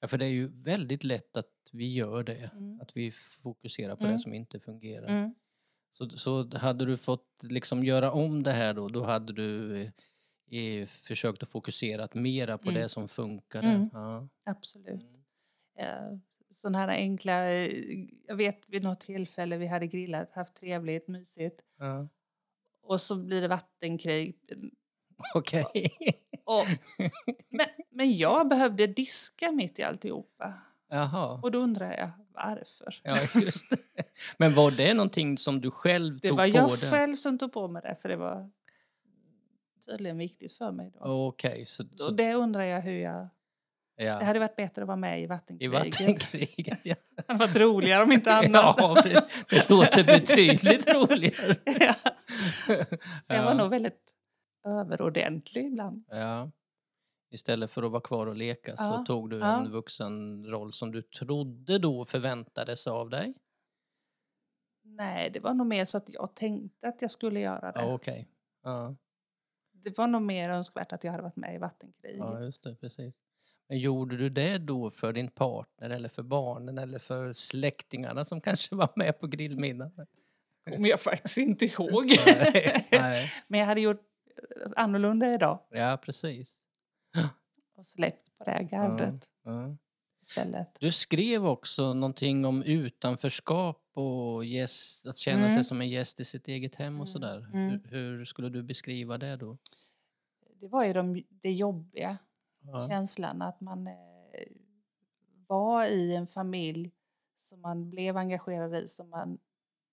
Ja, 0.00 0.08
för 0.08 0.18
det 0.18 0.24
är 0.26 0.30
ju 0.30 0.48
väldigt 0.48 1.04
lätt 1.04 1.36
att 1.36 1.52
vi 1.72 1.92
gör 1.94 2.24
det. 2.24 2.50
Mm. 2.52 2.80
Att 2.80 2.96
vi 2.96 3.10
fokuserar 3.42 3.96
på 3.96 4.04
Mm. 4.04 4.16
det 4.16 4.18
som 4.22 4.34
inte 4.34 4.60
fungerar. 4.60 5.06
Mm. 5.08 5.34
Så, 5.92 6.08
så 6.10 6.56
hade 6.56 6.84
du 6.84 6.96
fått 6.96 7.28
liksom 7.42 7.84
göra 7.84 8.12
om 8.12 8.42
det 8.42 8.52
här 8.52 8.74
då, 8.74 8.88
då 8.88 9.02
hade 9.04 9.32
du 9.32 9.80
eh, 9.80 10.58
eh, 10.58 10.86
försökt 10.86 11.42
att 11.42 11.48
fokusera 11.48 12.08
mera 12.14 12.58
på 12.58 12.68
Mm. 12.68 12.82
det 12.82 12.88
som 12.88 13.08
funkade. 13.08 13.68
Mm. 13.68 13.90
Ja. 13.92 14.28
Absolut. 14.44 15.02
Eh, 15.78 16.16
sådana 16.50 16.78
här 16.78 16.88
enkla... 16.88 17.50
Jag 18.26 18.36
vet 18.36 18.68
vid 18.68 18.82
något 18.82 19.00
tillfälle 19.00 19.56
vi 19.56 19.66
hade 19.66 19.86
grillat, 19.86 20.32
haft 20.32 20.54
trevligt, 20.54 21.08
mysigt. 21.08 21.60
Ja. 21.78 22.08
Och 22.82 23.00
så 23.00 23.16
blir 23.16 23.40
det 23.40 23.48
vattenkrig. 23.48 24.36
Okej. 25.34 25.90
Och, 26.44 26.66
men, 27.50 27.66
men 27.90 28.16
jag 28.16 28.48
behövde 28.48 28.86
diska 28.86 29.52
mitt 29.52 29.78
i 29.78 29.82
alltihopa. 29.82 30.54
Jaha. 30.90 31.40
Och 31.42 31.50
då 31.50 31.58
undrar 31.58 31.96
jag 31.96 32.10
varför. 32.34 33.00
Ja, 33.02 33.18
just 33.34 33.70
det. 33.70 33.76
Men 34.36 34.54
var 34.54 34.70
det 34.70 34.94
någonting 34.94 35.38
som 35.38 35.60
du 35.60 35.70
själv 35.70 36.20
Det 36.20 36.28
tog 36.28 36.38
var 36.38 36.50
på 36.50 36.56
jag 36.56 36.80
dig? 36.80 36.90
själv 36.90 37.16
som 37.16 37.38
tog 37.38 37.52
på 37.52 37.68
mig 37.68 37.82
det, 37.82 37.96
för 38.02 38.08
det 38.08 38.16
var 38.16 38.50
tydligen 39.86 40.18
viktigt 40.18 40.52
för 40.52 40.72
mig. 40.72 40.92
Då. 40.94 41.00
Okej, 41.28 41.66
så, 41.66 41.84
så 41.98 42.06
Och 42.08 42.16
det 42.16 42.34
undrar 42.34 42.62
jag 42.62 42.80
hur 42.80 42.98
jag... 42.98 43.28
Det 43.96 44.04
ja. 44.04 44.24
hade 44.24 44.38
varit 44.38 44.56
bättre 44.56 44.82
att 44.82 44.88
vara 44.88 44.96
med 44.96 45.20
i 45.20 45.22
i 45.22 45.26
vattenkriget. 45.26 45.84
vattenkriget. 45.84 46.80
Ja. 46.82 46.94
Det 47.16 47.24
hade 47.26 47.38
varit 47.46 47.56
roligare 47.56 48.02
om 48.02 48.12
inte 48.12 48.32
annat. 48.34 48.76
ja, 49.04 49.26
det 49.50 49.70
låter 49.70 50.04
betydligt 50.04 50.94
roligare. 50.94 51.56
Ja. 51.64 51.94
Så 53.24 53.34
jag 53.34 53.44
var 53.44 53.54
nog 53.54 53.70
väldigt 53.70 54.14
överordentlig 54.68 55.66
ibland. 55.66 56.04
Ja. 56.10 56.50
Istället 57.30 57.70
för 57.70 57.82
att 57.82 57.90
vara 57.90 58.00
kvar 58.00 58.26
och 58.26 58.36
leka 58.36 58.76
så 58.76 58.82
Ja, 58.82 59.04
tog 59.06 59.30
du 59.30 59.38
ja. 59.38 59.60
en 59.60 59.70
vuxen 59.70 60.46
roll 60.46 60.72
som 60.72 60.92
du 60.92 61.02
trodde 61.02 61.78
då 61.78 62.04
förväntades 62.04 62.86
av 62.86 63.10
dig. 63.10 63.34
Nej, 64.84 65.30
det 65.30 65.40
var 65.40 65.54
nog 65.54 65.66
mer 65.66 65.84
så 65.84 65.96
att 65.96 66.08
jag 66.08 66.34
tänkte 66.34 66.88
att 66.88 67.02
jag 67.02 67.10
skulle 67.10 67.40
göra 67.40 67.72
det. 67.72 67.80
Ja, 67.80 67.94
okej. 67.94 68.28
Ja, 68.62 68.96
Det 69.72 69.98
var 69.98 70.06
nog 70.06 70.22
mer 70.22 70.50
önskvärt 70.50 70.92
att 70.92 71.04
jag 71.04 71.10
hade 71.10 71.22
varit 71.22 71.36
med 71.36 71.54
i 71.54 71.58
vattenkriget. 71.58 72.18
ja, 72.18 72.40
just 72.40 72.62
det, 72.62 72.74
precis. 72.74 73.20
Men 73.68 73.78
gjorde 73.78 74.16
du 74.16 74.28
det 74.28 74.58
då 74.58 74.90
för 74.90 75.12
din 75.12 75.30
partner 75.30 75.90
eller 75.90 76.08
för 76.08 76.22
barnen 76.22 76.78
eller 76.78 76.98
för 76.98 77.32
släktingarna 77.32 78.24
som 78.24 78.40
kanske 78.48 78.74
var 78.74 78.90
med 78.96 79.20
på 79.20 79.26
grillmiddagen? 79.26 80.06
kommer 80.74 80.88
jag 80.88 81.00
faktiskt 81.00 81.38
inte 81.38 81.64
ihåg. 81.64 82.04
Nej, 82.26 82.86
nej. 82.92 83.26
Men 83.48 83.60
jag 83.60 83.66
hade 83.66 83.80
gjort 83.80 84.07
annorlunda 84.76 85.34
idag 85.34 85.58
Ja, 85.70 85.98
precis. 86.02 86.64
och 87.76 87.86
släppt 87.86 88.38
på 88.38 88.44
det 88.44 88.50
här 88.50 88.62
gardet 88.62 89.30
Ja. 89.44 89.76
istället. 90.22 90.76
Du 90.80 90.92
skrev 90.92 91.46
också 91.46 91.94
någonting 91.94 92.44
om 92.44 92.62
utanförskap 92.62 93.84
och 93.94 94.44
gäst, 94.44 95.06
att 95.06 95.16
känna 95.16 95.42
sig 95.44 95.52
Mm. 95.52 95.64
som 95.64 95.80
en 95.80 95.88
gäst 95.88 96.20
i 96.20 96.24
sitt 96.24 96.48
eget 96.48 96.74
hem 96.74 96.94
och 97.00 97.06
Mm, 97.06 97.12
sådär. 97.12 97.38
mm. 97.38 97.70
Hur, 97.70 97.88
hur 97.90 98.24
skulle 98.24 98.48
du 98.48 98.62
beskriva 98.62 99.18
det 99.18 99.36
då? 99.36 99.58
Det 100.60 100.68
var 100.68 100.84
ju 100.84 100.92
de, 100.92 101.24
det 101.30 101.52
jobbiga, 101.52 102.18
Ja. 102.62 102.88
känslan 102.88 103.42
att 103.42 103.60
man 103.60 103.86
eh, 103.86 103.94
var 105.46 105.84
i 105.86 106.14
en 106.16 106.26
familj 106.26 106.92
som 107.38 107.60
man 107.60 107.90
blev 107.90 108.16
engagerad 108.16 108.74
i, 108.76 108.88
som 108.88 109.10
man 109.10 109.38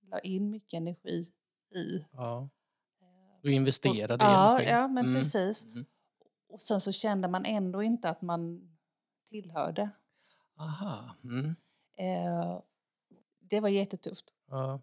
la 0.02 0.20
in 0.20 0.50
mycket 0.50 0.78
energi 0.78 1.32
i. 1.76 2.06
Ja. 2.12 2.50
Du 3.46 3.52
investerade 3.54 4.24
i 4.24 4.28
ja, 4.28 4.50
energi. 4.58 4.70
ja, 4.72 4.88
men 4.88 5.06
Mm. 5.06 5.16
precis. 5.16 5.66
Mm. 5.66 5.86
Och 6.50 6.62
sen 6.62 6.82
så 6.82 6.92
kände 6.92 7.28
man 7.28 7.46
ändå 7.46 7.84
inte 7.84 8.10
att 8.10 8.22
man 8.22 8.70
tillhörde. 9.30 9.90
Aha. 10.60 11.16
Mm. 11.24 11.56
Eh, 11.98 12.60
det 13.40 13.60
var 13.60 13.70
jättetufft. 13.70 14.34
Ja. 14.50 14.82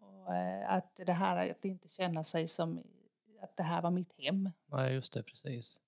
Och, 0.00 0.34
eh, 0.34 0.72
att 0.72 1.00
det 1.06 1.12
här 1.12 1.50
att 1.50 1.64
inte 1.64 1.88
känna 1.88 2.24
sig 2.24 2.48
som 2.48 2.82
att 3.42 3.56
det 3.56 3.62
här 3.62 3.82
var 3.82 3.90
mitt 3.90 4.12
hem. 4.18 4.50
ja, 4.70 4.90
just 4.90 5.12
det, 5.12 5.22
precis. 5.22 5.80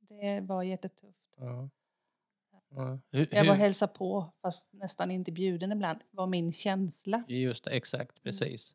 Det 0.00 0.40
var 0.40 0.62
jättetufft. 0.62 1.36
Ja. 1.36 1.68
Ja. 2.70 2.98
Hur, 3.10 3.28
Jag 3.34 3.44
var 3.44 3.54
hälsa 3.54 3.86
på, 3.88 4.32
fast 4.42 4.72
nästan 4.72 5.10
inte 5.10 5.32
bjuden 5.32 5.72
ibland, 5.72 6.00
var 6.10 6.26
min 6.26 6.52
känsla. 6.52 7.24
just 7.28 7.64
det, 7.64 7.70
Mm. 7.70 7.76
exakt, 7.76 8.22
precis. 8.22 8.74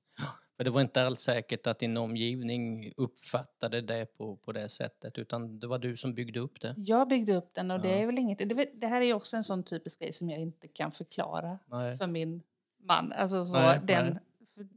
För 0.57 0.63
det 0.63 0.69
var 0.69 0.81
inte 0.81 1.05
alls 1.05 1.19
säkert 1.19 1.67
att 1.67 1.79
din 1.79 1.97
omgivning 1.97 2.91
uppfattade 2.97 3.81
det 3.81 4.05
på, 4.17 4.35
på 4.37 4.51
det 4.51 4.69
sättet 4.69 5.17
utan 5.17 5.59
det 5.59 5.67
var 5.67 5.79
du 5.79 5.97
som 5.97 6.13
byggde 6.13 6.39
upp 6.39 6.61
det. 6.61 6.73
Jag 6.77 7.07
byggde 7.07 7.35
upp 7.35 7.53
den 7.53 7.71
och 7.71 7.79
det 7.81 7.87
Ja. 7.89 7.95
är 7.95 8.05
väl 8.05 8.19
inget... 8.19 8.37
Det, 8.49 8.69
det 8.73 8.87
här 8.87 9.01
är 9.01 9.05
ju 9.05 9.13
också 9.13 9.37
en 9.37 9.43
sån 9.43 9.63
typisk 9.63 9.99
grej 9.99 10.13
som 10.13 10.29
jag 10.29 10.39
inte 10.39 10.67
kan 10.67 10.91
förklara 10.91 11.59
Nej. 11.65 11.95
för 11.97 12.07
min 12.07 12.41
man. 12.83 13.11
Alltså 13.11 13.45
så 13.45 13.53
Nej, 13.53 13.79
den... 13.83 14.05
nej. 14.13 14.19
För 14.55 14.67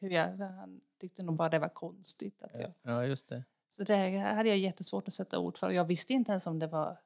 hur 0.00 0.10
jag, 0.10 0.36
han 0.38 0.80
tyckte 1.00 1.22
nog 1.22 1.36
bara 1.36 1.48
det 1.48 1.58
var 1.58 1.68
konstigt. 1.68 2.42
Att 2.42 2.58
jag, 2.58 2.72
Ja, 2.82 3.04
just 3.04 3.28
det. 3.28 3.44
så 3.68 3.84
det 3.84 4.18
hade 4.18 4.48
jag 4.48 4.58
jättesvårt 4.58 5.08
att 5.08 5.14
sätta 5.14 5.38
ord 5.38 5.58
för. 5.58 5.70
Jag 5.70 5.84
visste 5.84 6.12
inte 6.12 6.30
ens 6.32 6.46
om 6.46 6.58
det 6.58 6.66
var 6.66 6.98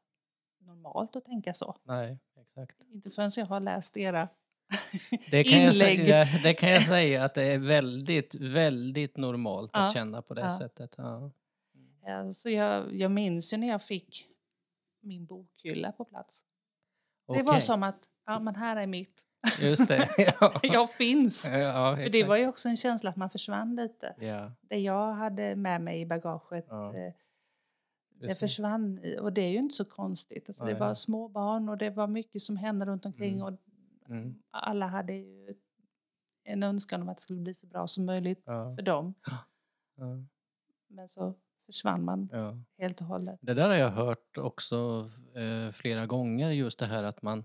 normalt 0.58 1.16
att 1.16 1.24
tänka 1.24 1.54
så. 1.54 1.76
Nej, 1.82 2.18
exakt. 2.40 2.76
Inte 2.92 3.10
förrän 3.10 3.30
jag 3.36 3.46
har 3.46 3.60
läst 3.60 3.96
era 3.96 4.28
Det 5.30 5.44
kan, 5.44 5.62
jag 5.62 5.74
säga, 5.74 6.24
det 6.42 6.54
kan 6.54 6.70
jag 6.70 6.82
säga 6.82 7.24
att 7.24 7.34
det 7.34 7.42
är 7.52 7.58
väldigt, 7.58 8.34
väldigt 8.34 9.16
normalt 9.16 9.70
att 9.74 9.82
Ja. 9.88 9.92
känna 9.94 10.22
på 10.22 10.34
det 10.34 10.40
Ja. 10.40 10.58
sättet. 10.58 10.94
Ja. 10.98 11.30
Så 12.34 12.50
jag, 12.50 12.94
jag 12.94 13.10
minns 13.10 13.52
ju 13.52 13.56
när 13.56 13.68
jag 13.68 13.82
fick 13.82 14.26
min 15.02 15.26
bokhylla 15.26 15.92
på 15.92 16.04
plats. 16.04 16.44
Det 17.34 17.42
var 17.42 17.60
som 17.60 17.82
att, 17.82 18.08
ja 18.26 18.38
men 18.38 18.54
här 18.54 18.76
är 18.76 18.86
mitt. 18.86 19.22
Just 19.60 19.88
det. 19.88 20.08
Ja. 20.40 20.60
Jag 20.62 20.92
finns. 20.92 21.48
Ja, 21.52 21.96
För 21.96 22.08
det 22.08 22.24
var 22.24 22.36
ju 22.36 22.46
också 22.48 22.68
en 22.68 22.76
känsla 22.76 23.10
att 23.10 23.16
man 23.16 23.30
försvann 23.30 23.76
lite. 23.76 24.14
Ja, 24.18 24.52
Det 24.60 24.78
jag 24.78 25.12
hade 25.12 25.56
med 25.56 25.80
mig 25.80 26.00
i 26.00 26.06
bagaget, 26.06 26.66
Ja, 26.68 26.96
eh, 26.96 27.12
det 28.20 28.34
försvann. 28.34 29.00
Och 29.20 29.32
det 29.32 29.40
är 29.40 29.48
ju 29.50 29.58
inte 29.58 29.74
så 29.74 29.84
konstigt. 29.84 30.48
Alltså, 30.48 30.64
det 30.64 30.74
var 30.74 30.94
små 30.94 31.28
barn 31.28 31.68
och 31.68 31.78
det 31.78 31.90
var 31.90 32.06
mycket 32.06 32.42
som 32.42 32.56
hände 32.56 32.86
runt 32.86 33.06
omkring. 33.06 33.34
Mm. 33.34 33.46
Och 33.46 33.52
Mm. 34.08 34.42
alla 34.50 34.86
hade 34.86 35.12
ju 35.12 35.54
en 36.44 36.62
önskan 36.62 37.02
om 37.02 37.08
att 37.08 37.16
det 37.16 37.22
skulle 37.22 37.40
bli 37.40 37.54
så 37.54 37.66
bra 37.66 37.86
som 37.86 38.04
möjligt 38.06 38.42
Ja, 38.46 38.76
för 38.76 38.82
dem. 38.82 39.14
ja, 39.96 40.24
Men 40.88 41.08
så 41.08 41.34
försvann 41.66 42.04
man 42.04 42.28
ja. 42.32 42.56
helt 42.78 43.00
och 43.00 43.06
hållet. 43.06 43.38
Det 43.42 43.54
där 43.54 43.68
har 43.68 43.76
jag 43.76 43.90
hört 43.90 44.38
också 44.38 45.08
eh, 45.36 45.72
flera 45.72 46.06
gånger, 46.06 46.50
just 46.50 46.78
det 46.78 46.86
här 46.86 47.02
att 47.02 47.22
man 47.22 47.44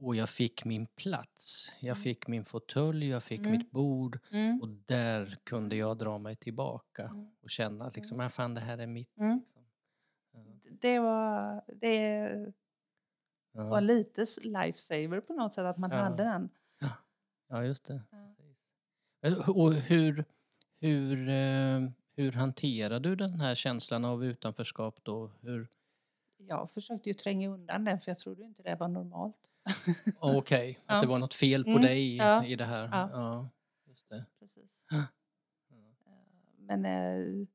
Åh, 0.00 0.16
jag 0.18 0.28
fick 0.28 0.64
min 0.64 0.86
plats. 0.86 1.72
Jag 1.80 1.96
Mm. 1.96 2.02
fick 2.02 2.28
min 2.28 2.44
fåtölj, 2.44 3.08
jag 3.08 3.22
fick 3.22 3.38
Mm. 3.40 3.50
mitt 3.52 3.70
bord 3.70 4.18
Mm. 4.32 4.60
och 4.62 4.68
där 4.68 5.38
kunde 5.44 5.76
jag 5.76 5.98
dra 5.98 6.18
mig 6.18 6.36
tillbaka 6.36 7.02
Mm. 7.04 7.30
och 7.42 7.50
känna 7.50 7.84
att 7.84 7.96
liksom, 7.96 8.20
"Ja, 8.20 8.28
fan 8.30 8.54
det 8.54 8.60
här 8.60 8.78
är 8.78 8.86
mitt. 8.86 9.16
Mm. 9.18 9.38
Liksom. 9.38 9.62
Det 10.80 10.98
var, 10.98 11.62
det 11.74 12.52
var 13.64 13.76
ja. 13.76 13.80
lite 13.80 14.22
s- 14.22 14.44
lifesaver 14.44 15.20
på 15.20 15.32
något 15.32 15.54
sätt 15.54 15.64
att 15.64 15.78
man 15.78 15.90
Ja. 15.90 15.96
hade 15.96 16.22
den. 16.24 16.48
ja, 17.48 17.64
just 17.64 17.84
det. 17.84 18.02
Ja. 18.10 18.34
Precis. 19.22 19.42
Eh, 19.42 19.48
Och 19.50 19.72
hur, 19.74 20.24
hur, 20.80 21.28
eh, 21.28 21.90
hur 22.16 22.32
hanterar 22.32 23.00
du 23.00 23.16
den 23.16 23.40
här 23.40 23.54
känslan 23.54 24.04
av 24.04 24.24
utanförskap 24.24 24.98
då? 25.04 25.30
Hur, 25.40 25.68
Jag 26.36 26.70
försökte 26.70 27.08
ju 27.08 27.14
tränga 27.14 27.48
undan 27.48 27.84
den 27.84 28.00
för 28.00 28.10
jag 28.10 28.18
trodde 28.18 28.42
inte 28.42 28.62
det 28.62 28.76
var 28.80 28.88
normalt. 28.88 29.36
Okej, 30.20 30.78
att 30.86 30.94
Ja. 30.94 31.00
det 31.00 31.06
var 31.06 31.18
något 31.18 31.34
fel 31.34 31.64
på 31.64 31.70
Mm, 31.70 31.82
dig 31.82 32.16
ja, 32.16 32.44
i 32.44 32.56
det 32.56 32.64
här. 32.64 32.88
ja. 32.92 33.08
Ja, 33.12 33.48
just 33.86 34.08
det. 34.08 34.24
Precis. 34.38 34.70
Men 36.58 36.84
eh, 36.84 37.46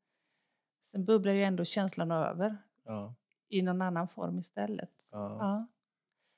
sen 0.84 1.06
bubblar 1.06 1.34
ju 1.34 1.44
ändå 1.44 1.66
känslan 1.66 2.12
över 2.12 2.58
i 3.50 3.62
någon 3.62 3.82
annan 3.82 4.08
form 4.08 4.40
istället. 4.40 5.10
Ja. 5.12 5.68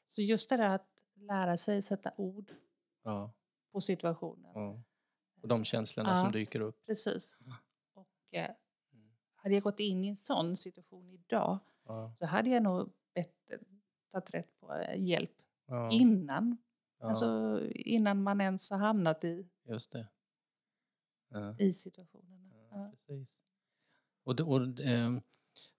Så 0.05 0.21
just 0.21 0.49
det 0.49 0.57
där 0.57 0.69
att 0.69 0.87
lära 1.15 1.57
sig 1.57 1.81
sätta 1.81 2.11
ord 2.17 2.53
ja, 3.03 3.33
på 3.71 3.81
situationen. 3.81 4.51
ja. 4.55 4.81
Och 5.41 5.47
de 5.47 5.65
känslorna 5.65 6.09
Ja. 6.09 6.23
som 6.23 6.31
dyker 6.31 6.59
upp. 6.59 6.85
Precis. 6.85 7.37
Och 7.93 8.07
eh, 8.31 8.51
hade 9.35 9.53
jag 9.55 9.63
gått 9.63 9.79
in 9.79 10.03
i 10.03 10.07
en 10.07 10.15
sån 10.17 10.57
situation 10.57 11.09
idag 11.09 11.59
så 12.15 12.25
hade 12.25 12.49
jag 12.49 12.63
nog 12.63 12.93
bättre 13.13 13.59
tagit 14.11 14.33
rätt 14.33 14.59
på 14.59 14.73
eh, 14.73 15.03
hjälp 15.03 15.31
innan. 15.91 16.57
Alltså 16.99 17.61
innan 17.75 18.23
man 18.23 18.41
ens 18.41 18.69
har 18.69 18.77
hamnat 18.77 19.23
i, 19.23 19.49
just 19.63 19.91
det. 19.91 20.07
I 21.59 21.73
Ja. 22.71 22.91
precis. 23.07 23.41
Och, 24.23 24.35
det, 24.35 24.43
och 24.43 24.79
ehm, 24.79 25.21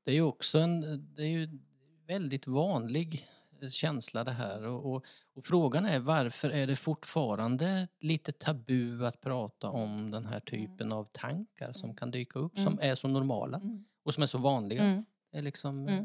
det 0.04 0.10
är 0.10 0.14
ju 0.14 0.22
också 0.22 0.58
en 0.58 0.80
det 1.14 1.22
är 1.22 1.26
ju 1.28 1.58
väldigt 2.06 2.46
vanlig 2.46 3.14
eh, 3.14 3.35
känsla 3.70 4.24
det 4.24 4.32
här. 4.32 4.62
Och, 4.66 4.92
och, 4.94 5.04
och 5.34 5.44
frågan 5.44 5.86
är 5.86 6.00
varför 6.00 6.50
är 6.50 6.66
det 6.66 6.76
fortfarande 6.76 7.88
lite 8.00 8.32
tabu 8.32 9.06
att 9.06 9.20
prata 9.20 9.68
om 9.70 10.10
den 10.10 10.26
här 10.26 10.40
typen 10.40 10.92
av 10.92 11.04
tankar 11.04 11.72
som 11.72 11.84
Mm. 11.86 11.96
kan 11.96 12.10
dyka 12.10 12.38
upp, 12.38 12.56
Mm. 12.56 12.64
som 12.64 12.78
är 12.82 12.94
så 12.94 13.08
normala 13.08 13.56
Mm. 13.56 13.84
och 14.04 14.14
som 14.14 14.22
är 14.22 14.26
så 14.26 14.38
vanliga. 14.38 14.82
Mm. 14.82 15.04
Det 15.32 15.38
är 15.38 15.42
liksom, 15.42 15.88
Mm. 15.88 15.94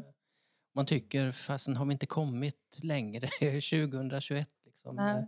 Man 0.74 0.86
tycker, 0.86 1.32
fastän 1.32 1.76
har 1.76 1.86
vi 1.86 1.92
inte 1.92 2.06
kommit 2.06 2.78
längre, 2.82 3.26
2021 3.60 4.50
liksom. 4.64 4.98
Eh, 4.98 5.24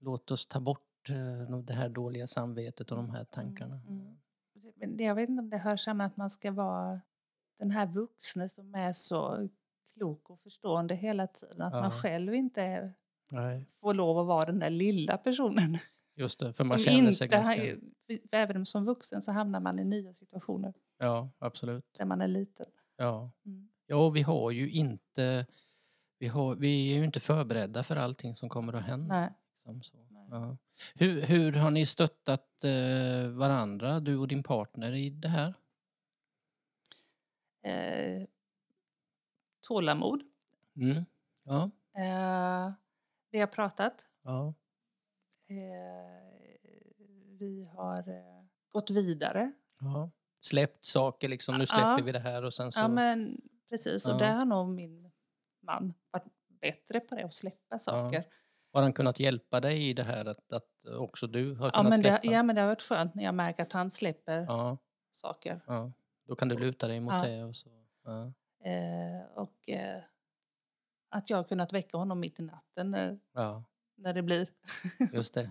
Låt 0.00 0.30
oss 0.30 0.46
ta 0.46 0.60
bort 0.60 1.10
eh, 1.10 1.58
det 1.58 1.72
här 1.74 1.88
dåliga 1.88 2.26
samvetet 2.26 2.90
och 2.90 2.96
de 2.96 3.10
här 3.10 3.24
tankarna. 3.24 3.74
mm. 3.88 4.16
Jag 4.98 5.14
vet 5.14 5.28
inte 5.28 5.40
om 5.42 5.50
det 5.50 5.58
hör 5.58 5.76
samman 5.76 6.06
att 6.06 6.16
man 6.16 6.30
ska 6.30 6.52
vara 6.52 7.00
den 7.58 7.70
här 7.70 7.86
vuxne 7.86 8.48
som 8.48 8.74
är 8.74 8.92
så 8.92 9.48
klok 9.94 10.30
och 10.30 10.40
förstående 10.40 10.94
hela 10.94 11.26
tiden. 11.26 11.62
Att 11.62 11.74
Ja. 11.74 11.80
man 11.80 11.90
själv 11.90 12.34
inte 12.34 12.92
Nej. 13.32 13.64
får 13.70 13.94
lov 13.94 14.18
att 14.18 14.26
vara 14.26 14.44
den 14.44 14.58
där 14.58 14.70
lilla 14.70 15.16
personen. 15.16 15.78
Just 16.16 16.40
det, 16.40 16.52
för 16.52 16.64
man 16.64 16.78
som 16.78 16.92
känner 16.92 17.12
sig 17.12 17.24
inte 17.24 17.36
ganska... 17.36 17.62
Även 18.30 18.66
som 18.66 18.84
vuxen 18.84 19.22
så 19.22 19.32
hamnar 19.32 19.60
man 19.60 19.78
i 19.78 19.84
nya 19.84 20.12
situationer 20.12 20.74
Ja, 20.98 21.30
absolut. 21.38 21.84
där 21.98 22.04
man 22.04 22.20
är 22.20 22.28
liten. 22.28 22.66
Ja. 22.96 23.30
Mm. 23.46 23.68
ja, 23.86 24.10
vi 24.10 24.22
har 24.22 24.50
ju 24.50 24.70
inte... 24.70 25.46
Vi, 26.18 26.26
har, 26.28 26.54
vi 26.54 26.92
är 26.92 26.98
ju 26.98 27.04
inte 27.04 27.20
förberedda 27.20 27.82
för 27.82 27.96
allting 27.96 28.34
som 28.34 28.48
kommer 28.48 28.72
att 28.72 28.82
hända. 28.82 29.30
Nej. 29.64 29.74
liksom. 29.74 30.00
Ja. 30.30 30.56
Hur, 30.94 31.22
hur 31.22 31.52
har 31.52 31.70
ni 31.70 31.86
stöttat 31.86 32.64
eh, 32.64 33.28
varandra, 33.28 34.00
du 34.00 34.16
och 34.16 34.28
din 34.28 34.42
partner, 34.42 34.92
i 34.92 35.10
det 35.10 35.28
här? 35.28 35.54
Eh, 37.62 38.26
tålamod. 39.68 40.20
Mm. 40.76 41.04
Ja. 41.44 41.70
Eh, 41.98 42.72
vi 43.30 43.40
har 43.40 43.46
pratat. 43.46 44.08
ja. 44.22 44.54
Eh, 45.46 45.56
vi 47.38 47.64
har 47.76 48.08
eh, 48.08 48.44
gått 48.72 48.90
vidare. 48.90 49.52
ja. 49.80 50.10
Släppt 50.40 50.84
saker, 50.84 51.28
liksom. 51.28 51.58
Nu 51.58 51.66
släpper 51.66 52.02
vi 52.02 52.12
det 52.12 52.18
här 52.18 52.44
och 52.44 52.54
sen 52.54 52.72
så... 52.72 52.80
Ja, 52.80 52.88
men 52.88 53.40
precis. 53.70 54.08
Och 54.08 54.18
där 54.18 54.34
har 54.34 54.44
nog 54.44 54.68
min 54.68 55.10
man 55.62 55.94
varit 56.10 56.24
bättre 56.60 57.00
på 57.00 57.14
det, 57.14 57.24
att 57.24 57.34
släppa 57.34 57.78
saker. 57.78 58.24
Har 58.72 58.82
han 58.82 58.92
kunnat 58.92 59.20
hjälpa 59.20 59.60
dig 59.60 59.88
i 59.88 59.92
det 59.92 60.02
här 60.02 60.24
att, 60.24 60.52
att 60.52 60.68
också 60.98 61.26
du 61.26 61.54
har 61.54 61.66
Ja, 61.66 61.70
kunnat 61.72 61.90
men 61.90 62.02
det, 62.02 62.08
släppa? 62.20 62.34
ja, 62.34 62.42
men 62.42 62.54
det 62.56 62.60
har 62.62 62.68
varit 62.68 62.82
skönt 62.82 63.14
när 63.14 63.24
jag 63.24 63.34
märker 63.34 63.62
att 63.62 63.72
han 63.72 63.90
släpper 63.90 64.40
Ja, 64.42 64.78
saker. 65.12 65.60
ja. 65.66 65.92
Då 66.26 66.34
kan 66.36 66.48
du 66.48 66.58
luta 66.58 66.88
dig 66.88 67.00
mot 67.00 67.22
det 67.22 67.44
och 67.44 67.56
så. 67.56 67.70
Eh, 68.64 69.26
och 69.34 69.68
eh, 69.68 70.02
att 71.08 71.30
jag 71.30 71.36
har 71.36 71.44
kunnat 71.44 71.72
väcka 71.72 71.96
honom 71.96 72.20
mitt 72.20 72.40
i 72.40 72.42
natten 72.42 72.90
när, 72.90 73.18
ja, 73.32 73.64
när 73.96 74.14
det 74.14 74.22
blir. 74.22 74.48
just 75.12 75.34
det. 75.34 75.50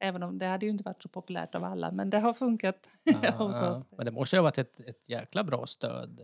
Även 0.00 0.22
om 0.22 0.38
det 0.38 0.46
hade 0.46 0.66
ju 0.66 0.72
inte 0.72 0.84
varit 0.84 1.02
så 1.02 1.08
populärt 1.08 1.54
av 1.54 1.64
alla, 1.64 1.90
men 1.90 2.10
det 2.10 2.18
har 2.18 2.34
funkat 2.34 2.88
Ja, 3.22 3.30
hos 3.30 3.60
ja. 3.60 3.70
oss. 3.70 3.88
Men 3.90 4.04
det 4.06 4.10
måste 4.12 4.36
ju 4.36 4.40
ha 4.40 4.44
varit 4.44 4.58
ett, 4.58 4.80
ett 4.80 5.08
jäkla 5.08 5.44
bra 5.44 5.66
stöd. 5.66 6.20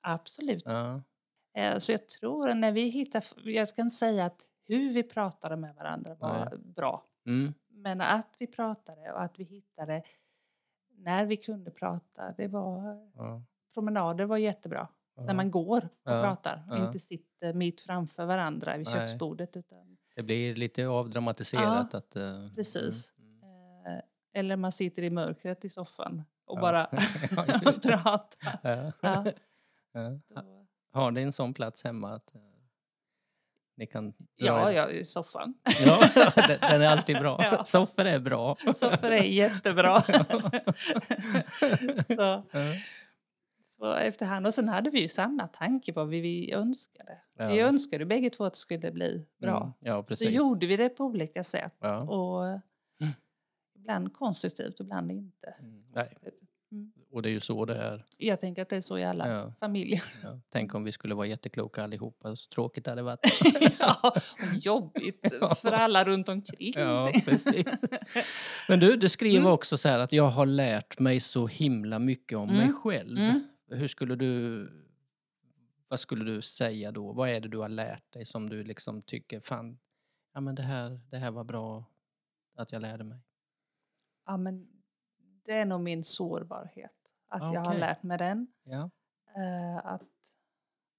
Absolut. 0.00 0.62
Ja, 0.66 1.02
Eh, 1.54 1.78
Så 1.78 1.92
jag 1.92 2.08
tror 2.08 2.54
när 2.54 2.72
vi 2.72 2.88
hittar, 2.88 3.24
jag 3.44 3.68
inte 3.78 3.90
säga 3.90 4.24
att 4.26 4.46
hur 4.64 4.92
vi 4.92 5.02
pratade 5.02 5.56
med 5.56 5.74
varandra 5.74 6.14
var 6.14 6.56
bra. 6.56 7.04
mm. 7.26 7.54
Men 7.68 8.00
att 8.00 8.36
vi 8.38 8.46
pratade 8.46 9.12
och 9.12 9.22
att 9.22 9.38
vi 9.38 9.44
hittade 9.44 10.02
när 10.90 11.26
vi 11.26 11.36
kunde 11.36 11.70
prata, 11.70 12.32
det 12.36 12.48
var 12.48 12.82
promenader 13.74 14.24
var 14.24 14.36
jättebra. 14.36 14.88
Ja. 15.16 15.22
När 15.22 15.34
man 15.34 15.50
går 15.50 15.78
och 15.84 16.12
Ja, 16.12 16.22
pratar 16.22 16.64
och 16.70 16.76
ja. 16.78 16.86
inte 16.86 16.98
sitter 16.98 17.54
mitt 17.54 17.80
framför 17.80 18.24
varandra 18.26 18.76
vid 18.76 18.88
köksbordet. 18.88 19.56
Utan, 19.56 19.96
Det 20.16 20.22
blir 20.22 20.54
lite 20.54 20.86
avdramatiserat. 20.86 21.94
Att, 21.94 22.16
eh, 22.16 22.48
precis. 22.54 23.12
Mm. 23.18 24.00
eller 24.34 24.56
man 24.56 24.72
sitter 24.72 25.02
i 25.02 25.10
mörkret 25.10 25.64
i 25.64 25.68
soffan 25.68 26.22
och 26.46 26.58
Ja. 26.58 26.60
bara 26.60 26.86
Ja, 27.36 27.58
det. 27.64 27.82
pratar. 27.82 28.58
Ja. 28.62 28.92
Ja, 29.02 29.24
Ja. 30.34 30.66
Har 30.92 31.10
ni 31.10 31.22
en 31.22 31.32
sån 31.32 31.54
plats 31.54 31.84
hemma? 31.84 32.14
Att, 32.14 32.34
eh, 32.34 32.40
ni 33.76 33.86
kan 33.86 34.14
ja, 34.34 34.72
ja, 34.72 34.90
i 34.90 35.04
soffan. 35.04 35.54
ja 35.86 36.08
den, 36.60 36.82
är 36.82 36.88
alltid 36.88 37.18
bra. 37.18 37.40
Ja. 37.52 37.64
Soffor 37.64 38.04
är 38.04 38.18
bra. 38.18 38.56
Soffor 38.74 39.10
är 39.10 39.22
jättebra. 39.22 40.02
Ja. 42.08 42.10
så 42.16 42.42
efterhand. 43.86 44.46
Och 44.46 44.54
sen 44.54 44.68
hade 44.68 44.90
vi 44.90 45.00
ju 45.00 45.08
samma 45.08 45.46
tanke 45.46 45.92
på 45.92 46.00
vad 46.00 46.08
vi, 46.08 46.20
vi 46.20 46.52
önskade. 46.52 47.18
Vi 47.38 47.44
Ja. 47.58 47.66
önskade 47.66 48.04
bägge 48.06 48.30
två 48.30 48.44
att 48.44 48.52
det 48.52 48.58
skulle 48.58 48.90
bli 48.92 49.26
bra. 49.40 49.56
Mm. 49.62 49.72
Ja, 50.08 50.16
Så 50.16 50.24
gjorde 50.24 50.66
vi 50.66 50.76
det 50.76 50.88
på 50.88 51.04
olika 51.04 51.44
sätt. 51.44 51.74
Ja. 51.80 51.98
Och 52.00 52.44
Mm. 53.00 53.14
ibland 53.78 54.12
konstruktivt, 54.14 54.80
ibland 54.80 55.10
inte. 55.12 55.54
Mm. 55.60 55.82
Nej. 55.94 56.16
Mm. 56.72 56.92
Och 57.12 57.22
det 57.22 57.28
är 57.28 57.30
ju 57.30 57.40
så 57.40 57.64
det 57.64 57.74
är. 57.76 58.04
Jag 58.18 58.40
tänker 58.40 58.62
att 58.62 58.68
det 58.68 58.76
är 58.76 58.80
så 58.80 58.98
i 58.98 59.04
alla 59.04 59.28
Ja. 59.28 59.52
familjer. 59.60 60.02
Ja. 60.22 60.40
Tänk 60.48 60.74
om 60.74 60.84
vi 60.84 60.92
skulle 60.92 61.14
vara 61.14 61.26
jättekloka 61.26 61.84
allihopa. 61.84 62.36
Så 62.36 62.48
tråkigt 62.48 62.84
det 62.84 62.90
hade 62.90 63.02
varit. 63.02 63.20
ja, 63.80 64.14
jobbigt 64.54 65.34
Ja. 65.40 65.54
för 65.54 65.72
alla 65.72 66.04
runt 66.04 66.28
omkring. 66.28 66.72
Ja, 66.76 67.10
precis. 67.24 67.82
Men 68.68 68.80
du, 68.80 68.96
du 68.96 69.08
skriver 69.08 69.38
Mm. 69.40 69.52
också 69.52 69.76
så 69.78 69.88
här 69.88 69.98
att 69.98 70.12
jag 70.12 70.28
har 70.28 70.46
lärt 70.46 70.98
mig 70.98 71.20
så 71.20 71.46
himla 71.46 71.98
mycket 71.98 72.38
om 72.38 72.48
mig 72.48 72.62
Mm. 72.62 72.72
själv. 72.74 73.18
Mm. 73.18 73.40
Hur 73.72 73.88
skulle 73.88 74.16
du... 74.16 74.68
Vad 75.88 76.00
skulle 76.00 76.24
du 76.24 76.42
säga 76.42 76.92
då? 76.92 77.12
Vad 77.12 77.28
är 77.28 77.40
det 77.40 77.48
du 77.48 77.58
har 77.58 77.68
lärt 77.68 78.12
dig 78.12 78.26
som 78.26 78.50
du 78.50 78.64
liksom 78.64 79.02
tycker, 79.02 79.40
fan, 79.40 79.78
ja 80.34 80.40
men 80.40 80.54
det 80.54 80.62
här, 80.62 81.00
det 81.10 81.16
här 81.16 81.30
var 81.30 81.44
bra. 81.44 81.84
att 82.56 82.72
jag 82.72 82.82
lärde 82.82 83.04
mig? 83.04 83.18
Ja, 84.26 84.36
men 84.36 84.82
det 85.44 85.52
är 85.52 85.64
nog 85.64 85.80
min 85.80 86.04
sårbarhet. 86.04 86.92
Att 87.28 87.54
jag 87.54 87.60
har 87.60 87.74
lärt 87.74 88.02
mig 88.02 88.18
den. 88.18 88.46
Ja. 88.62 88.90
Eh, 89.36 89.86
att, 89.86 90.34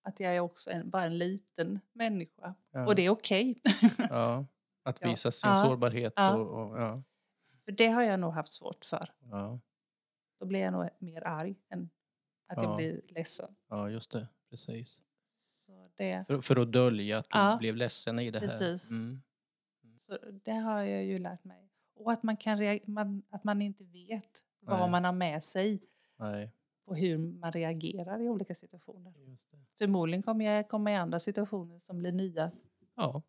att 0.04 0.20
jag 0.20 0.36
är 0.36 0.40
också 0.40 0.70
en, 0.72 0.90
bara 0.90 1.04
en 1.04 1.18
liten 1.18 1.80
människa. 1.94 2.56
Ja. 2.72 2.88
Och 2.88 2.96
det 2.96 3.02
är 3.02 3.10
okej. 3.10 3.62
ja. 4.10 4.46
Att 4.84 5.06
visa 5.06 5.32
sin 5.32 5.50
Ja. 5.50 5.56
sårbarhet. 5.56 6.14
Ja. 6.16 6.36
Och, 6.36 6.70
och, 6.72 6.80
ja. 6.80 7.04
För 7.66 7.72
det 7.72 7.88
har 7.88 8.04
jag 8.04 8.20
nog 8.20 8.34
haft 8.34 8.54
svårt 8.54 8.86
för. 8.86 9.14
Ja. 9.20 9.60
Då 10.40 10.46
blir 10.46 10.60
jag 10.60 10.74
nog 10.74 10.90
mer 11.00 11.28
arg 11.28 11.56
än 11.70 11.90
att 12.54 12.64
Ja. 12.64 12.70
jag 12.70 12.76
blir 12.78 13.02
ledsen. 13.08 13.56
ja, 13.70 13.90
just 13.90 14.12
det. 14.12 14.28
Precis. 14.50 15.02
Så 15.38 15.92
det, 15.96 16.24
För, 16.28 16.40
för 16.40 16.56
att 16.56 16.72
dölja 16.72 17.18
att 17.18 17.26
du 17.30 17.38
Ja. 17.40 17.58
blev 17.60 17.76
ledsen 17.76 18.20
i 18.20 18.32
det 18.32 18.40
här. 18.40 18.48
Precis. 18.48 18.92
Mm. 18.92 19.22
så 19.98 20.18
det 20.44 20.52
har 20.52 20.82
jag 20.82 21.04
ju 21.04 21.20
lärt 21.20 21.44
mig. 21.44 21.70
Och 21.96 22.12
att 22.12 22.24
man, 22.24 22.38
kan 22.38 22.80
man, 22.86 23.24
att 23.30 23.44
man 23.44 23.62
inte 23.62 23.84
vet 23.84 24.46
vad 24.60 24.80
Nej. 24.80 24.92
man 24.92 25.04
har 25.06 25.14
med 25.14 25.44
sig 25.44 25.84
Nej, 26.18 26.52
och 26.86 26.98
hur 26.98 27.18
man 27.18 27.52
reagerar 27.52 28.22
i 28.22 28.30
olika 28.30 28.56
situationer. 28.56 29.14
Förmodligen 29.78 30.24
kommer 30.24 30.46
jag 30.46 30.70
komma 30.70 30.92
i 30.92 30.96
andra 30.96 31.20
situationer 31.20 31.78
som 31.80 31.98
blir 32.00 32.12
nya. 32.12 32.52
Ja, 32.96 33.22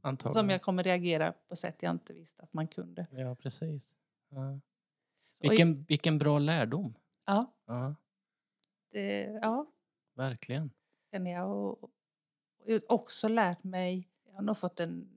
antagligen. 0.00 0.34
Som 0.34 0.50
jag 0.50 0.62
kommer 0.62 0.82
reagera 0.82 1.32
på 1.48 1.56
sätt 1.56 1.82
jag 1.82 1.90
inte 1.90 2.12
visste 2.12 2.42
att 2.42 2.52
man 2.52 2.68
kunde. 2.68 3.06
Ja, 3.10 3.34
precis. 3.34 3.94
Ja. 4.28 4.60
Vilken, 5.40 5.84
vilken 5.84 6.18
bra 6.18 6.38
lärdom. 6.38 6.94
Ja, 7.26 7.54
Ja, 7.66 7.94
det, 9.00 9.38
ja 9.42 9.66
verkligen. 10.14 10.70
känner 11.12 11.30
jag. 11.30 11.50
Och, 11.50 11.82
och 11.82 11.90
också 12.88 13.28
lärt 13.28 13.64
mig, 13.64 14.08
jag 14.26 14.32
har 14.34 14.42
nog 14.42 14.58
fått 14.58 14.80
en 14.80 15.08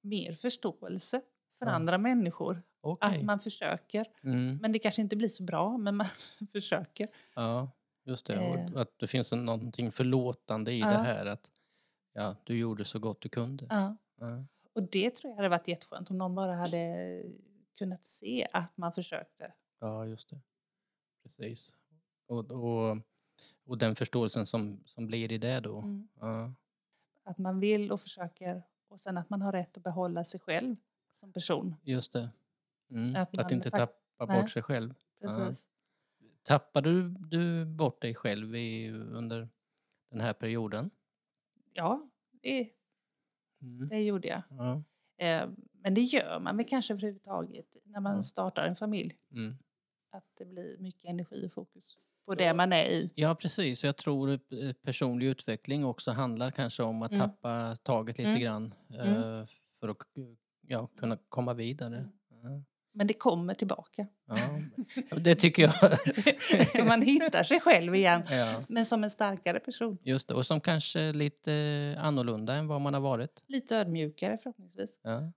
mer 0.00 0.32
förståelse 0.32 1.20
för 1.58 1.66
Ja. 1.66 1.72
andra 1.72 1.98
människor. 1.98 2.62
Okej. 2.80 3.18
Att 3.18 3.24
man 3.24 3.40
försöker. 3.40 4.06
Mm. 4.22 4.56
Men 4.56 4.72
det 4.72 4.78
kanske 4.78 5.02
inte 5.02 5.16
blir 5.16 5.28
så 5.28 5.42
bra, 5.42 5.78
men 5.78 5.96
man 5.96 6.06
försöker. 6.52 7.08
Ja, 7.34 7.70
just 8.04 8.26
det. 8.26 8.34
Eh. 8.34 8.72
Och 8.74 8.80
att 8.80 8.98
det 8.98 9.06
finns 9.06 9.32
någonting 9.32 9.92
förlåtande 9.92 10.72
i 10.72 10.78
Ja. 10.80 10.86
det 10.86 10.98
här. 10.98 11.26
Att 11.26 11.50
ja, 12.12 12.36
du 12.44 12.58
gjorde 12.58 12.84
så 12.84 12.98
gott 12.98 13.20
du 13.20 13.28
kunde. 13.28 13.66
Ja. 13.70 13.96
Ja. 14.20 14.44
Och 14.72 14.82
det 14.82 15.10
tror 15.14 15.30
jag 15.30 15.36
hade 15.36 15.48
varit 15.48 15.68
jätteskönt 15.68 16.10
om 16.10 16.18
någon 16.18 16.34
bara 16.34 16.54
hade 16.54 17.22
kunnat 17.78 18.04
se 18.04 18.46
att 18.52 18.76
man 18.76 18.92
försökte. 18.92 19.52
Ja, 19.80 20.06
just 20.06 20.30
det. 20.30 20.40
Precis. 21.22 21.76
Och, 22.30 22.50
och, 22.50 22.96
och 23.64 23.78
den 23.78 23.96
förståelsen 23.96 24.46
som, 24.46 24.82
som 24.86 25.06
blir 25.06 25.32
i 25.32 25.38
det 25.38 25.60
då. 25.60 25.78
Mm. 25.78 26.08
Ja, 26.20 26.52
Att 27.24 27.38
man 27.38 27.60
vill 27.60 27.92
och 27.92 28.00
försöker 28.00 28.62
och 28.88 29.00
sen 29.00 29.18
att 29.18 29.30
man 29.30 29.42
har 29.42 29.52
rätt 29.52 29.76
att 29.76 29.82
behålla 29.82 30.24
sig 30.24 30.40
själv 30.40 30.76
som 31.12 31.32
person. 31.32 31.74
just 31.82 32.12
det. 32.12 32.30
Mm. 32.90 33.16
Att 33.16 33.38
Att, 33.38 33.52
inte 33.52 33.70
tappa 33.70 34.26
Nej. 34.26 34.40
bort 34.40 34.50
sig 34.50 34.62
själv. 34.62 34.94
Precis. 35.20 35.68
Tappade 36.42 36.90
du, 36.90 37.08
du 37.08 37.64
bort 37.64 38.02
dig 38.02 38.14
själv 38.14 38.56
i, 38.56 38.90
under 38.90 39.48
den 40.10 40.20
här 40.20 40.32
perioden? 40.32 40.90
Ja, 41.72 42.08
det, 42.42 42.70
Mm. 43.62 43.88
det 43.88 44.02
gjorde 44.02 44.28
jag. 44.28 44.42
Ja. 44.50 44.82
Eh, 45.24 45.48
Men 45.72 45.94
det 45.94 46.00
gör 46.00 46.40
man 46.40 46.56
väl 46.56 46.66
kanske 46.68 46.92
överhuvudtaget 46.92 47.76
när 47.84 48.00
man 48.00 48.16
Ja. 48.16 48.22
startar 48.22 48.66
en 48.66 48.76
familj. 48.76 49.18
Mm. 49.32 49.54
Att 50.10 50.30
det 50.34 50.44
blir 50.44 50.78
mycket 50.78 51.04
energi 51.04 51.46
och 51.46 51.52
fokus 51.52 51.98
på 52.30 52.34
det 52.34 52.54
man 52.54 52.72
är 52.72 52.84
i. 52.84 53.10
Ja, 53.14 53.34
precis. 53.34 53.84
Jag 53.84 53.96
tror 53.96 54.40
personlig 54.84 55.26
utveckling 55.26 55.84
också 55.84 56.10
handlar 56.10 56.50
kanske 56.50 56.82
om 56.82 57.02
att 57.02 57.12
Mm. 57.12 57.20
tappa 57.28 57.76
taget 57.82 58.18
lite 58.18 58.30
Mm. 58.30 58.40
grann 58.40 58.74
Mm. 58.94 59.06
eh, 59.40 59.46
för 59.80 59.88
att 59.88 59.96
ja, 60.66 60.86
kunna 60.86 61.18
komma 61.28 61.54
vidare. 61.54 62.08
Ja. 62.42 62.62
Men 62.92 63.06
det 63.06 63.14
kommer 63.14 63.54
tillbaka. 63.54 64.06
Ja, 64.26 64.36
det 65.20 65.34
tycker 65.34 65.62
jag. 65.62 65.74
man 66.86 67.02
hittar 67.02 67.42
sig 67.42 67.60
själv 67.60 67.94
igen. 67.94 68.22
ja, 68.30 68.62
Men 68.68 68.86
som 68.86 69.04
en 69.04 69.10
starkare 69.10 69.60
person. 69.60 69.98
just 70.02 70.28
det. 70.28 70.34
Och 70.34 70.46
som 70.46 70.60
kanske 70.60 71.12
lite 71.12 71.96
annorlunda 72.00 72.54
än 72.54 72.66
vad 72.66 72.80
man 72.80 72.94
har 72.94 73.00
varit. 73.00 73.42
Lite 73.46 73.76
ödmjukare 73.76 74.38
förhoppningsvis. 74.42 75.00
Ja. 75.02 75.32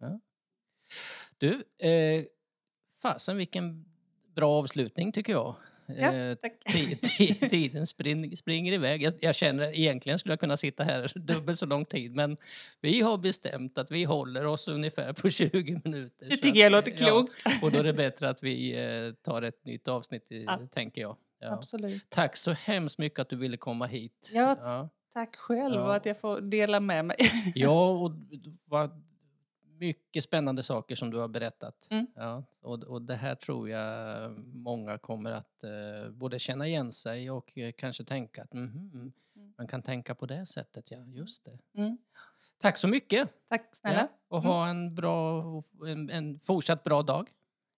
Ja. 0.00 0.20
Du, 1.38 1.54
eh, 1.88 2.24
fasen 3.02 3.36
vilken 3.36 3.84
bra 4.34 4.58
avslutning 4.58 5.12
tycker 5.12 5.32
jag. 5.32 5.54
Ja, 5.98 6.12
Eh, 6.12 6.36
tiden 7.48 7.86
spring, 7.86 8.36
springer 8.36 8.72
iväg. 8.72 9.02
Jag, 9.02 9.14
jag 9.20 9.34
känner 9.34 9.78
egentligen 9.78 10.18
skulle 10.18 10.32
jag 10.32 10.40
kunna 10.40 10.56
sitta 10.56 10.84
här 10.84 11.12
dubbelt 11.18 11.58
så 11.58 11.66
lång 11.66 11.84
tid 11.84 12.14
men 12.14 12.36
vi 12.80 13.00
har 13.00 13.18
bestämt 13.18 13.78
att 13.78 13.90
vi 13.90 14.04
håller 14.04 14.46
oss 14.46 14.68
ungefär 14.68 15.12
på 15.12 15.30
20 15.30 15.80
minuter. 15.84 16.26
Det 16.28 16.36
tycker 16.36 16.60
jag 16.60 16.72
låter 16.72 16.92
ja, 16.98 17.06
klokt. 17.08 17.32
och 17.62 17.70
då 17.72 17.78
är 17.78 17.84
det 17.84 17.92
bättre 18.04 18.28
att 18.28 18.42
vi 18.42 18.76
eh, 18.78 19.12
tar 19.24 19.42
ett 19.42 19.64
nytt 19.64 19.88
avsnitt, 19.88 20.32
i, 20.32 20.44
Ja. 20.44 20.58
tänker 20.70 21.00
jag. 21.00 21.16
Ja. 21.40 21.52
Absolut. 21.52 22.10
Tack 22.10 22.36
så 22.36 22.52
hemskt 22.52 22.98
mycket 22.98 23.18
att 23.18 23.28
du 23.28 23.36
ville 23.36 23.56
komma 23.56 23.86
hit. 23.86 24.30
Ja, 24.34 24.56
ja. 24.62 24.88
Tack 25.12 25.36
själv 25.36 25.74
Ja. 25.74 25.82
och 25.82 25.94
att 25.94 26.06
jag 26.06 26.20
får 26.20 26.40
dela 26.40 26.80
med 26.80 27.04
mig. 27.04 27.16
Ja, 27.54 27.90
och 27.90 28.12
vad 28.68 28.90
mycket 29.80 30.24
spännande 30.24 30.62
saker 30.62 30.96
som 30.96 31.10
du 31.10 31.18
har 31.18 31.28
berättat. 31.28 31.86
Mm. 31.90 32.06
Ja, 32.14 32.44
och, 32.60 32.82
och 32.82 33.02
det 33.02 33.14
här 33.14 33.34
tror 33.34 33.68
jag 33.68 34.30
många 34.54 34.98
kommer 34.98 35.30
att 35.30 35.64
eh, 35.64 36.10
både 36.10 36.38
känna 36.38 36.66
igen 36.66 36.92
sig 36.92 37.30
och 37.30 37.58
eh, 37.58 37.72
kanske 37.72 38.04
tänka 38.04 38.42
att 38.42 38.52
mhm, 38.52 39.12
Mm. 39.34 39.52
man 39.58 39.66
kan 39.66 39.82
tänka 39.82 40.14
på 40.14 40.26
det 40.26 40.46
sättet. 40.46 40.90
Ja, 40.90 40.98
just 41.06 41.44
det. 41.44 41.58
Mm. 41.80 41.98
Tack 42.58 42.78
så 42.78 42.88
mycket! 42.88 43.28
Tack 43.48 43.76
snälla. 43.76 44.00
Ja, 44.00 44.08
och 44.36 44.42
ha 44.42 44.68
en, 44.68 44.94
bra, 44.94 45.42
en, 45.86 46.10
en 46.10 46.40
fortsatt 46.40 46.84
bra 46.84 47.02
dag. 47.02 47.30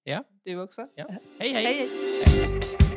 Ja, 0.05 0.25
Du 0.45 0.61
också. 0.61 0.89
ja. 0.95 1.07
Hej, 1.39 1.53
hej! 1.53 1.65
hej. 1.65 1.89
hej. 1.89 2.92